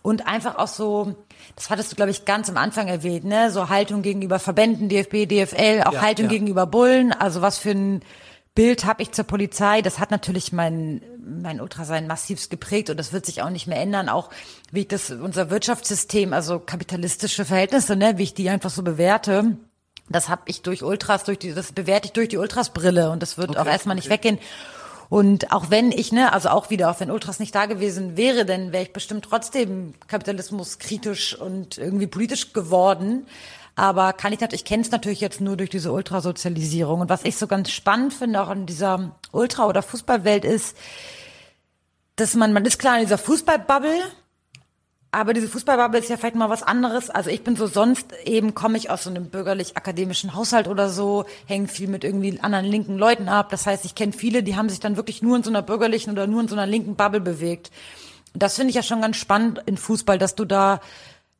[0.00, 1.14] und einfach auch so,
[1.56, 5.28] das hattest du glaube ich ganz am Anfang erwähnt, ne, so Haltung gegenüber Verbänden, DFB,
[5.28, 6.30] DFL, auch ja, Haltung ja.
[6.30, 8.00] gegenüber Bullen, also was für ein
[8.54, 9.82] Bild habe ich zur Polizei.
[9.82, 13.80] Das hat natürlich mein, mein Ultrasein massivst geprägt und das wird sich auch nicht mehr
[13.80, 14.08] ändern.
[14.08, 14.30] Auch
[14.70, 19.56] wie ich das, unser Wirtschaftssystem, also kapitalistische Verhältnisse, ne, wie ich die einfach so bewerte.
[20.08, 23.38] Das habe ich durch Ultras, durch die, das bewerte ich durch die Ultras-Brille und das
[23.38, 24.06] wird okay, auch erstmal okay.
[24.06, 24.38] nicht weggehen.
[25.08, 28.44] Und auch wenn ich, ne, also auch wieder, auch wenn Ultras nicht da gewesen wäre,
[28.44, 33.26] dann wäre ich bestimmt trotzdem Kapitalismus kritisch und irgendwie politisch geworden.
[33.76, 37.00] Aber kann ich natürlich, ich kenne es natürlich jetzt nur durch diese Ultrasozialisierung.
[37.00, 40.76] Und was ich so ganz spannend finde, auch in dieser Ultra- oder Fußballwelt ist,
[42.16, 44.00] dass man, man ist klar in dieser Fußballbubble,
[45.14, 47.08] aber diese Fußballbubble ist ja vielleicht mal was anderes.
[47.08, 51.24] Also ich bin so sonst eben komme ich aus so einem bürgerlich-akademischen Haushalt oder so,
[51.46, 53.48] hänge viel mit irgendwie anderen linken Leuten ab.
[53.50, 56.12] Das heißt, ich kenne viele, die haben sich dann wirklich nur in so einer bürgerlichen
[56.12, 57.70] oder nur in so einer linken Bubble bewegt.
[58.34, 60.80] das finde ich ja schon ganz spannend in Fußball, dass du da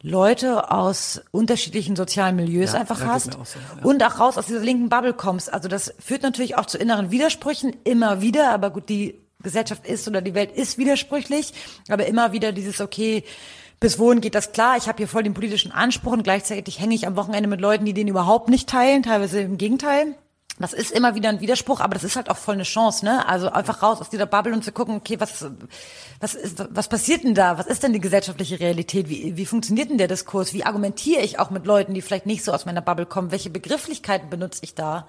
[0.01, 3.85] Leute aus unterschiedlichen sozialen Milieus ja, einfach hast so, ja.
[3.85, 5.53] und auch raus aus dieser linken Bubble kommst.
[5.53, 10.07] Also das führt natürlich auch zu inneren Widersprüchen immer wieder, aber gut, die Gesellschaft ist
[10.07, 11.55] oder die Welt ist widersprüchlich,
[11.89, 13.25] aber immer wieder dieses okay,
[13.81, 14.77] bis wohin geht das klar?
[14.77, 17.85] Ich habe hier voll den politischen Anspruch und gleichzeitig hänge ich am Wochenende mit Leuten,
[17.85, 20.15] die den überhaupt nicht teilen, teilweise im Gegenteil
[20.59, 23.27] das ist immer wieder ein Widerspruch, aber das ist halt auch voll eine Chance, ne?
[23.27, 25.45] Also einfach raus aus dieser Bubble und zu gucken, okay, was,
[26.21, 27.59] was ist, was passiert denn da?
[27.59, 29.09] Was ist denn die gesellschaftliche Realität?
[29.09, 30.55] Wie, wie funktioniert denn der Diskurs?
[30.55, 33.33] Wie argumentiere ich auch mit Leuten, die vielleicht nicht so aus meiner Bubble kommen?
[33.33, 35.09] Welche Begrifflichkeiten benutze ich da?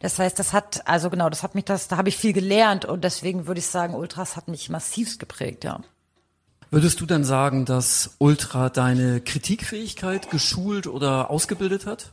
[0.00, 2.86] Das heißt, das hat, also genau, das hat mich das, da habe ich viel gelernt
[2.86, 5.80] und deswegen würde ich sagen, Ultras hat mich massivst geprägt, ja.
[6.72, 12.12] Würdest du dann sagen, dass Ultra deine Kritikfähigkeit geschult oder ausgebildet hat?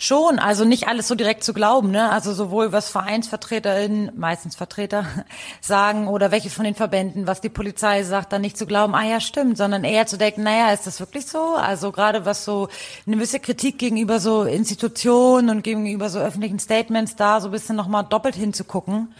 [0.00, 2.12] Schon, also nicht alles so direkt zu glauben, ne?
[2.12, 5.04] Also sowohl was VereinsvertreterInnen, meistens Vertreter,
[5.60, 9.02] sagen oder welche von den Verbänden, was die Polizei sagt, dann nicht zu glauben, ah
[9.02, 11.56] ja, stimmt, sondern eher zu denken, naja, ist das wirklich so?
[11.56, 12.68] Also gerade was so
[13.08, 17.74] eine gewisse Kritik gegenüber so Institutionen und gegenüber so öffentlichen Statements da so ein bisschen
[17.74, 19.12] nochmal doppelt hinzugucken.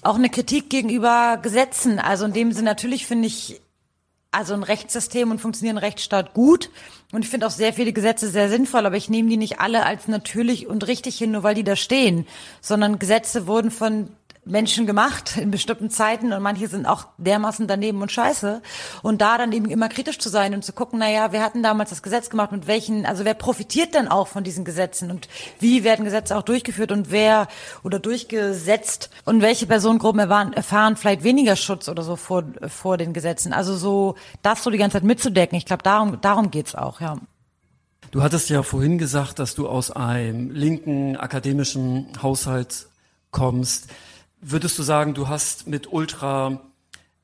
[0.00, 1.98] Auch eine Kritik gegenüber Gesetzen.
[1.98, 3.60] Also in dem Sinne natürlich finde ich
[4.32, 6.70] also ein Rechtssystem und funktionieren Rechtsstaat gut.
[7.12, 9.84] Und ich finde auch sehr viele Gesetze sehr sinnvoll, aber ich nehme die nicht alle
[9.84, 12.26] als natürlich und richtig hin, nur weil die da stehen,
[12.62, 14.08] sondern Gesetze wurden von
[14.44, 18.60] Menschen gemacht in bestimmten Zeiten und manche sind auch dermaßen daneben und scheiße.
[19.02, 21.62] Und da dann eben immer kritisch zu sein und zu gucken, na ja, wir hatten
[21.62, 25.28] damals das Gesetz gemacht, mit welchen, also wer profitiert denn auch von diesen Gesetzen und
[25.60, 27.46] wie werden Gesetze auch durchgeführt und wer
[27.84, 33.12] oder durchgesetzt und welche Personengruppen erfahren, erfahren vielleicht weniger Schutz oder so vor, vor den
[33.12, 33.52] Gesetzen.
[33.52, 35.56] Also so, das so die ganze Zeit mitzudecken.
[35.56, 37.16] Ich glaube, darum, darum geht's auch, ja.
[38.10, 42.88] Du hattest ja vorhin gesagt, dass du aus einem linken akademischen Haushalt
[43.30, 43.88] kommst.
[44.44, 46.60] Würdest du sagen, du hast mit Ultra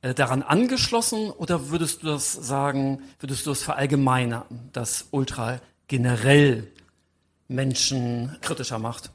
[0.02, 5.58] äh, daran angeschlossen oder würdest du das sagen, würdest du das verallgemeinern, dass Ultra
[5.88, 6.68] generell
[7.48, 9.10] Menschen kritischer macht?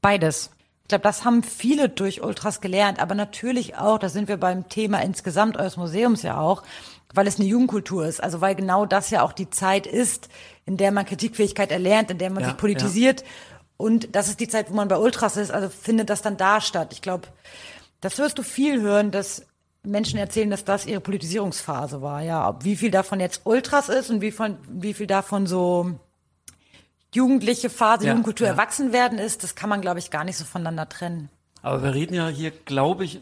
[0.00, 0.50] Beides.
[0.82, 4.68] Ich glaube, das haben viele durch Ultras gelernt, aber natürlich auch, da sind wir beim
[4.68, 6.64] Thema insgesamt eures Museums ja auch,
[7.14, 10.28] weil es eine Jugendkultur ist, also weil genau das ja auch die Zeit ist,
[10.66, 13.20] in der man Kritikfähigkeit erlernt, in der man ja, sich politisiert.
[13.20, 13.26] Ja
[13.82, 16.60] und das ist die Zeit, wo man bei Ultras ist, also findet das dann da
[16.60, 16.92] statt.
[16.92, 17.26] Ich glaube,
[18.00, 19.44] das wirst du viel hören, dass
[19.82, 22.22] Menschen erzählen, dass das ihre Politisierungsphase war.
[22.22, 25.98] Ja, wie viel davon jetzt Ultras ist und wie, von, wie viel davon so
[27.12, 28.52] jugendliche Phase, ja, Jugendkultur, ja.
[28.52, 31.28] Erwachsenwerden ist, das kann man, glaube ich, gar nicht so voneinander trennen.
[31.62, 33.18] Aber wir reden ja hier, glaube ich,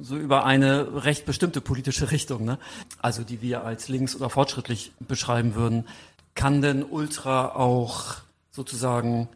[0.00, 2.60] so über eine recht bestimmte politische Richtung, ne?
[3.02, 5.88] Also die wir als links oder fortschrittlich beschreiben würden.
[6.36, 8.18] Kann denn Ultra auch
[8.52, 9.28] sozusagen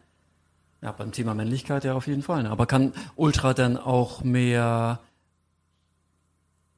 [0.81, 2.43] ja, beim Thema Männlichkeit ja auf jeden Fall.
[2.43, 2.49] Ne?
[2.49, 4.99] Aber kann Ultra dann auch mehr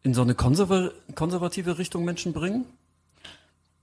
[0.04, 2.66] in so eine konserva konservative Richtung Menschen bringen?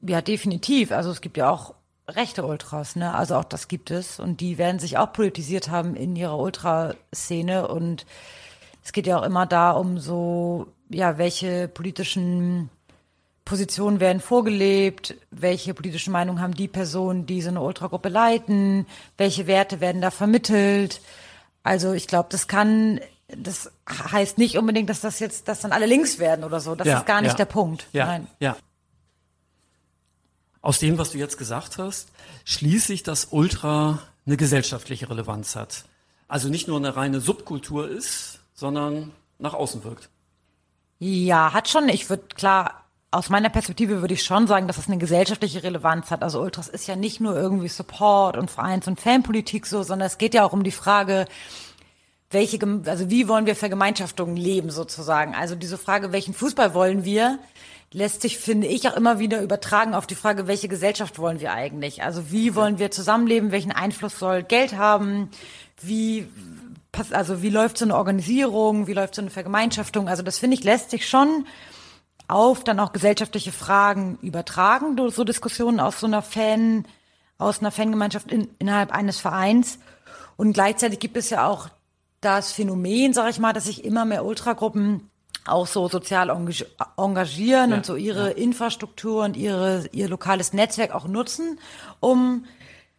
[0.00, 0.92] Ja, definitiv.
[0.92, 1.74] Also es gibt ja auch
[2.08, 3.14] rechte Ultras, ne?
[3.14, 4.18] Also auch das gibt es.
[4.18, 7.68] Und die werden sich auch politisiert haben in ihrer Ultraszene.
[7.68, 8.06] Und
[8.82, 12.70] es geht ja auch immer da um so, ja, welche politischen
[13.48, 18.86] Positionen werden vorgelebt, welche politischen Meinungen haben die Personen, die so eine Ultragruppe leiten,
[19.16, 21.00] welche Werte werden da vermittelt.
[21.62, 25.86] Also ich glaube, das kann, das heißt nicht unbedingt, dass das jetzt, dass dann alle
[25.86, 26.74] links werden oder so.
[26.74, 27.36] Das ja, ist gar nicht ja.
[27.36, 27.86] der Punkt.
[27.92, 28.26] Ja, Nein.
[28.38, 28.56] ja.
[30.60, 32.10] Aus dem, was du jetzt gesagt hast,
[32.44, 35.84] schließe ich, dass Ultra eine gesellschaftliche Relevanz hat.
[36.28, 40.10] Also nicht nur eine reine Subkultur ist, sondern nach außen wirkt.
[40.98, 41.88] Ja, hat schon.
[41.88, 46.10] Ich würde klar aus meiner Perspektive würde ich schon sagen, dass das eine gesellschaftliche Relevanz
[46.10, 46.22] hat.
[46.22, 50.18] Also Ultras ist ja nicht nur irgendwie Support und Vereins- und Fanpolitik so, sondern es
[50.18, 51.26] geht ja auch um die Frage,
[52.30, 55.34] welche, also wie wollen wir Vergemeinschaftungen leben sozusagen?
[55.34, 57.38] Also diese Frage, welchen Fußball wollen wir,
[57.90, 61.52] lässt sich, finde ich, auch immer wieder übertragen auf die Frage, welche Gesellschaft wollen wir
[61.52, 62.02] eigentlich?
[62.02, 63.50] Also wie wollen wir zusammenleben?
[63.50, 65.30] Welchen Einfluss soll Geld haben?
[65.80, 66.28] Wie,
[67.12, 68.86] also wie läuft so eine Organisierung?
[68.86, 70.06] Wie läuft so eine Vergemeinschaftung?
[70.06, 71.46] Also das finde ich, lässt sich schon
[72.28, 76.84] auf dann auch gesellschaftliche Fragen übertragen, so Diskussionen aus so einer Fan,
[77.38, 79.78] aus einer Fangemeinschaft in, innerhalb eines Vereins.
[80.36, 81.68] Und gleichzeitig gibt es ja auch
[82.20, 85.08] das Phänomen, sage ich mal, dass sich immer mehr Ultragruppen
[85.46, 88.36] auch so sozial engagieren ja, und so ihre ja.
[88.36, 91.58] Infrastruktur und ihre, ihr lokales Netzwerk auch nutzen,
[92.00, 92.44] um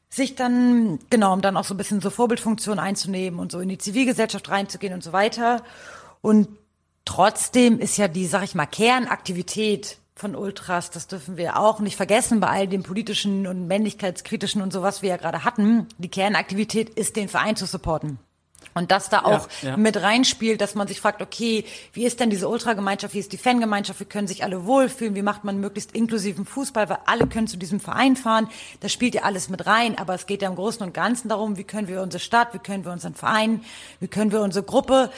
[0.09, 3.69] sich dann, genau, um dann auch so ein bisschen so Vorbildfunktion einzunehmen und so in
[3.69, 5.63] die Zivilgesellschaft reinzugehen und so weiter.
[6.21, 6.47] Und
[7.05, 11.95] Trotzdem ist ja die, sag ich mal, Kernaktivität von Ultras, das dürfen wir auch nicht
[11.95, 15.87] vergessen bei all dem politischen und männlichkeitskritischen und so, was wir ja gerade hatten.
[15.97, 18.19] Die Kernaktivität ist, den Verein zu supporten.
[18.73, 19.77] Und das da auch ja, ja.
[19.77, 23.37] mit reinspielt, dass man sich fragt, okay, wie ist denn diese Ultragemeinschaft, wie ist die
[23.37, 27.47] Fangemeinschaft, wie können sich alle wohlfühlen, wie macht man möglichst inklusiven Fußball, weil alle können
[27.47, 28.47] zu diesem Verein fahren.
[28.79, 31.57] Das spielt ja alles mit rein, aber es geht ja im Großen und Ganzen darum,
[31.57, 33.61] wie können wir unsere Stadt, wie können wir unseren Verein,
[33.99, 35.09] wie können wir unsere Gruppe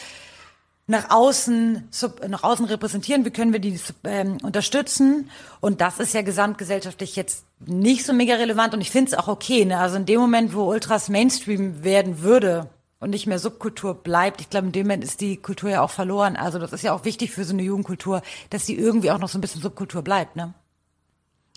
[0.92, 1.90] nach außen,
[2.28, 5.30] nach außen repräsentieren, wie können wir die ähm, unterstützen.
[5.62, 9.28] Und das ist ja gesamtgesellschaftlich jetzt nicht so mega relevant und ich finde es auch
[9.28, 9.66] okay.
[9.66, 9.80] Ne?
[9.80, 12.70] Also in dem Moment, wo Ultras Mainstream werden würde
[13.00, 15.92] und nicht mehr Subkultur bleibt, ich glaube, in dem Moment ist die Kultur ja auch
[15.92, 16.36] verloren.
[16.36, 19.30] Also das ist ja auch wichtig für so eine Jugendkultur, dass sie irgendwie auch noch
[19.30, 20.36] so ein bisschen Subkultur bleibt.
[20.36, 20.54] Ne?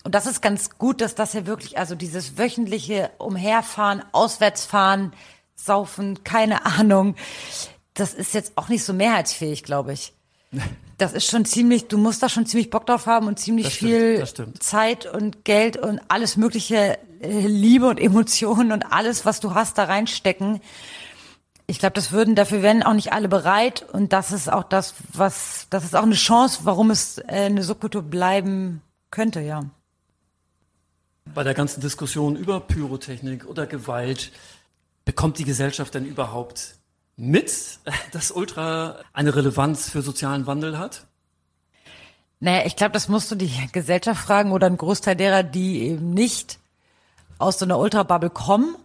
[0.04, 5.12] Und das ist ganz gut, dass das ja wirklich, also dieses wöchentliche Umherfahren, Auswärtsfahren,
[5.56, 7.16] Saufen, keine Ahnung,
[7.94, 10.12] das ist jetzt auch nicht so mehrheitsfähig, glaube ich.
[10.98, 13.74] Das ist schon ziemlich, du musst da schon ziemlich Bock drauf haben und ziemlich das
[13.74, 19.40] viel stimmt, Zeit und Geld und alles mögliche äh, Liebe und Emotionen und alles, was
[19.40, 20.60] du hast, da reinstecken.
[21.66, 24.94] Ich glaube, das würden, dafür wären auch nicht alle bereit und das ist auch das,
[25.12, 29.64] was, das ist auch eine Chance, warum es äh, eine Subkultur bleiben könnte, ja.
[31.34, 34.30] Bei der ganzen Diskussion über Pyrotechnik oder Gewalt,
[35.04, 36.76] bekommt die Gesellschaft denn überhaupt
[37.16, 37.78] mit,
[38.12, 41.06] dass Ultra eine Relevanz für sozialen Wandel hat?
[42.40, 46.10] Naja, ich glaube, das musst du die Gesellschaft fragen oder ein Großteil derer, die eben
[46.12, 46.58] nicht
[47.38, 48.76] aus so einer Ultrabubble kommen.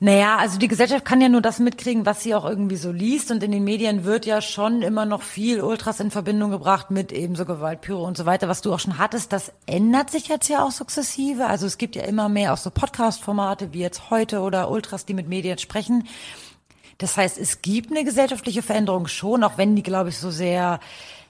[0.00, 3.32] Naja, also die Gesellschaft kann ja nur das mitkriegen, was sie auch irgendwie so liest.
[3.32, 7.10] Und in den Medien wird ja schon immer noch viel Ultras in Verbindung gebracht mit
[7.10, 9.32] eben so Gewalt, Pyro und so weiter, was du auch schon hattest.
[9.32, 11.46] Das ändert sich jetzt ja auch sukzessive.
[11.46, 15.14] Also es gibt ja immer mehr auch so Podcast-Formate wie jetzt heute oder Ultras, die
[15.14, 16.06] mit Medien sprechen.
[16.98, 20.80] Das heißt, es gibt eine gesellschaftliche Veränderung schon, auch wenn die, glaube ich, so sehr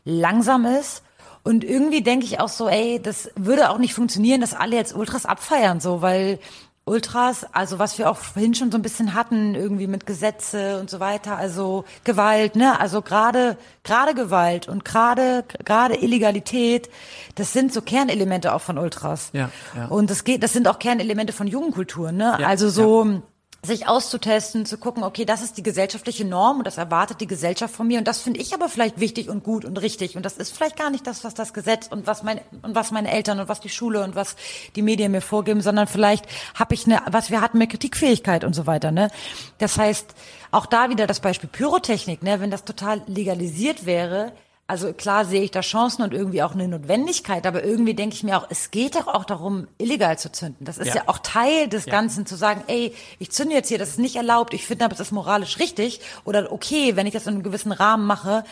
[0.05, 1.03] langsam ist.
[1.45, 4.95] Und irgendwie denke ich auch so, ey, das würde auch nicht funktionieren, dass alle jetzt
[4.95, 6.39] Ultras abfeiern, so, weil
[6.85, 10.89] Ultras, also was wir auch vorhin schon so ein bisschen hatten, irgendwie mit Gesetze und
[10.89, 16.89] so weiter, also Gewalt, ne, also gerade gerade Gewalt und gerade gerade Illegalität,
[17.35, 19.31] das sind so Kernelemente auch von Ultras.
[19.35, 19.87] Ja, ja.
[19.87, 22.37] Und das geht, das sind auch Kernelemente von Jugendkultur, ne?
[22.41, 23.23] Ja, also so ja
[23.63, 27.75] sich auszutesten, zu gucken, okay, das ist die gesellschaftliche Norm und das erwartet die Gesellschaft
[27.75, 30.37] von mir und das finde ich aber vielleicht wichtig und gut und richtig und das
[30.37, 33.41] ist vielleicht gar nicht das, was das Gesetz und was meine und was meine Eltern
[33.41, 34.37] und was die Schule und was
[34.77, 38.55] die Medien mir vorgeben, sondern vielleicht habe ich eine, was wir hatten, mehr Kritikfähigkeit und
[38.55, 39.11] so weiter, ne?
[39.59, 40.15] Das heißt,
[40.53, 42.39] auch da wieder das Beispiel Pyrotechnik, ne?
[42.39, 44.33] Wenn das total legalisiert wäre,
[44.69, 48.23] also klar sehe ich da Chancen und irgendwie auch eine Notwendigkeit, aber irgendwie denke ich
[48.23, 50.67] mir auch, es geht doch auch darum, illegal zu zünden.
[50.67, 51.93] Das ist ja, ja auch Teil des ja.
[51.93, 54.95] Ganzen, zu sagen, ey, ich zünde jetzt hier, das ist nicht erlaubt, ich finde aber,
[54.95, 58.45] das ist moralisch richtig oder okay, wenn ich das in einem gewissen Rahmen mache.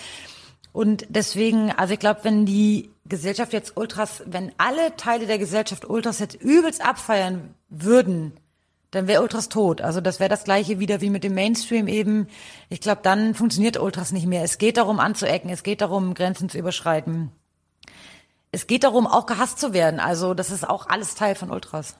[0.72, 5.84] Und deswegen, also ich glaube, wenn die Gesellschaft jetzt Ultras, wenn alle Teile der Gesellschaft
[5.84, 8.32] Ultras jetzt übelst abfeiern würden,
[8.96, 9.80] dann wäre Ultras tot.
[9.80, 12.26] Also das wäre das gleiche wieder wie mit dem Mainstream eben.
[12.68, 14.42] Ich glaube, dann funktioniert Ultras nicht mehr.
[14.42, 17.30] Es geht darum anzuecken, es geht darum Grenzen zu überschreiten.
[18.52, 20.00] Es geht darum auch gehasst zu werden.
[20.00, 21.96] Also das ist auch alles Teil von Ultras.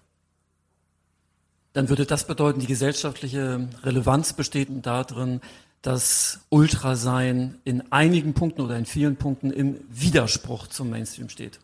[1.74, 5.42] Dann würde das bedeuten, die gesellschaftliche Relevanz besteht darin,
[5.82, 11.60] dass Ultrasein in einigen Punkten oder in vielen Punkten im Widerspruch zum Mainstream steht.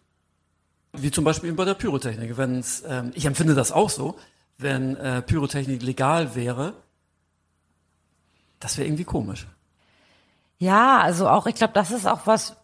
[0.92, 2.36] Wie zum Beispiel bei der Pyrotechnik.
[2.36, 4.16] Wenn's, ähm, ich empfinde das auch so
[4.58, 6.74] wenn äh, Pyrotechnik legal wäre,
[8.60, 9.46] das wäre irgendwie komisch.
[10.58, 12.56] Ja, also auch, ich glaube, das ist auch was,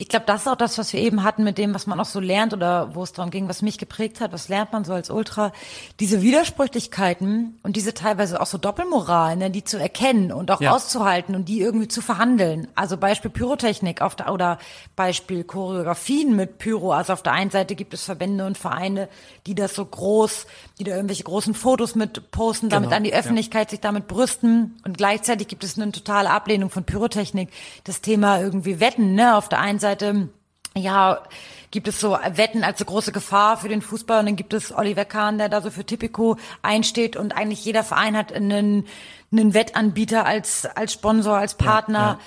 [0.00, 2.04] ich glaube, das ist auch das, was wir eben hatten mit dem, was man auch
[2.04, 4.92] so lernt oder wo es darum ging, was mich geprägt hat, was lernt man so
[4.92, 5.52] als Ultra,
[5.98, 10.70] diese Widersprüchlichkeiten und diese teilweise auch so Doppelmoral, ne, die zu erkennen und auch ja.
[10.70, 12.68] auszuhalten und die irgendwie zu verhandeln.
[12.76, 14.58] Also Beispiel Pyrotechnik auf der, oder
[14.94, 16.92] Beispiel Choreografien mit Pyro.
[16.92, 19.08] Also auf der einen Seite gibt es Verbände und Vereine,
[19.48, 20.46] die das so groß,
[20.78, 22.98] die da irgendwelche großen Fotos mit posten, damit genau.
[22.98, 23.70] an die Öffentlichkeit ja.
[23.70, 27.48] sich damit brüsten und gleichzeitig gibt es eine totale Ablehnung von Pyrotechnik.
[27.82, 30.28] Das Thema irgendwie Wetten, ne, auf der einen Seite Seite,
[30.76, 31.22] ja,
[31.70, 34.72] gibt es so Wetten als so große Gefahr für den Fußball und dann gibt es
[34.76, 38.86] Oliver Kahn, der da so für Tipico einsteht und eigentlich jeder Verein hat einen,
[39.32, 41.98] einen Wettanbieter als, als Sponsor, als Partner.
[41.98, 42.18] Ja, ja.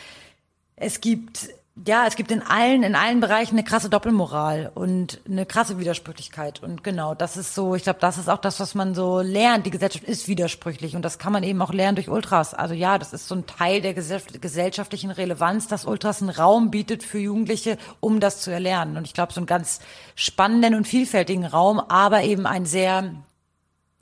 [0.76, 1.50] Es gibt
[1.88, 6.62] ja, es gibt in allen, in allen Bereichen eine krasse Doppelmoral und eine krasse Widersprüchlichkeit.
[6.62, 9.66] Und genau, das ist so, ich glaube, das ist auch das, was man so lernt.
[9.66, 12.54] Die Gesellschaft ist widersprüchlich und das kann man eben auch lernen durch Ultras.
[12.54, 17.04] Also ja, das ist so ein Teil der gesellschaftlichen Relevanz, dass Ultras einen Raum bietet
[17.04, 18.98] für Jugendliche, um das zu erlernen.
[18.98, 19.80] Und ich glaube, so einen ganz
[20.16, 23.16] spannenden und vielfältigen Raum, aber eben ein sehr,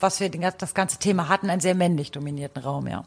[0.00, 3.04] was wir das ganze Thema hatten, einen sehr männlich dominierten Raum, ja.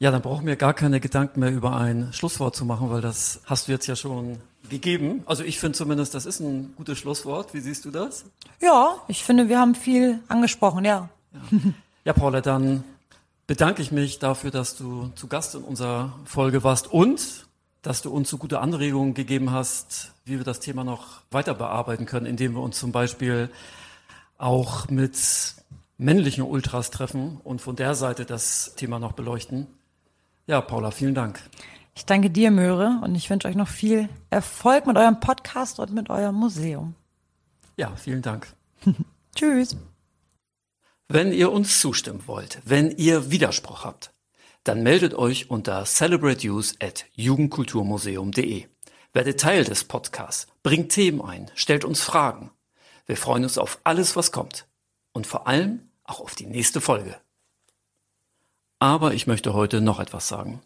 [0.00, 3.40] Ja, dann brauchen wir gar keine Gedanken mehr über ein Schlusswort zu machen, weil das
[3.46, 4.38] hast du jetzt ja schon
[4.70, 5.24] gegeben.
[5.26, 7.52] Also ich finde zumindest, das ist ein gutes Schlusswort.
[7.52, 8.24] Wie siehst du das?
[8.60, 11.08] Ja, ich finde, wir haben viel angesprochen, ja.
[11.32, 11.58] Ja,
[12.04, 12.84] ja Paula, dann
[13.48, 17.46] bedanke ich mich dafür, dass du zu Gast in unserer Folge warst und
[17.82, 22.06] dass du uns so gute Anregungen gegeben hast, wie wir das Thema noch weiter bearbeiten
[22.06, 23.50] können, indem wir uns zum Beispiel
[24.36, 25.16] auch mit
[25.96, 29.66] männlichen Ultras treffen und von der Seite das Thema noch beleuchten.
[30.48, 31.42] Ja, Paula, vielen Dank.
[31.94, 35.92] Ich danke dir, Möhre, und ich wünsche euch noch viel Erfolg mit eurem Podcast und
[35.92, 36.94] mit eurem Museum.
[37.76, 38.46] Ja, vielen Dank.
[39.36, 39.76] Tschüss.
[41.06, 44.14] Wenn ihr uns zustimmen wollt, wenn ihr Widerspruch habt,
[44.64, 48.68] dann meldet euch unter celebrateuse at jugendkulturmuseum.de.
[49.12, 52.50] Werdet Teil des Podcasts, bringt Themen ein, stellt uns Fragen.
[53.04, 54.66] Wir freuen uns auf alles, was kommt.
[55.12, 57.16] Und vor allem auch auf die nächste Folge.
[58.78, 60.60] Aber ich möchte heute noch etwas sagen.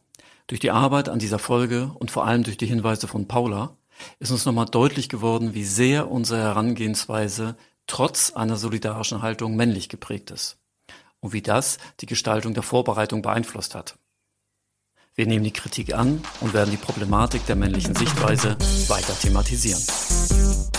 [0.47, 3.77] Durch die Arbeit an dieser Folge und vor allem durch die Hinweise von Paula
[4.19, 7.57] ist uns nochmal deutlich geworden, wie sehr unsere Herangehensweise
[7.87, 10.59] trotz einer solidarischen Haltung männlich geprägt ist
[11.21, 13.97] und wie das die Gestaltung der Vorbereitung beeinflusst hat.
[15.15, 18.57] Wir nehmen die Kritik an und werden die Problematik der männlichen Sichtweise
[18.89, 19.83] weiter thematisieren.
[19.83, 20.73] Musik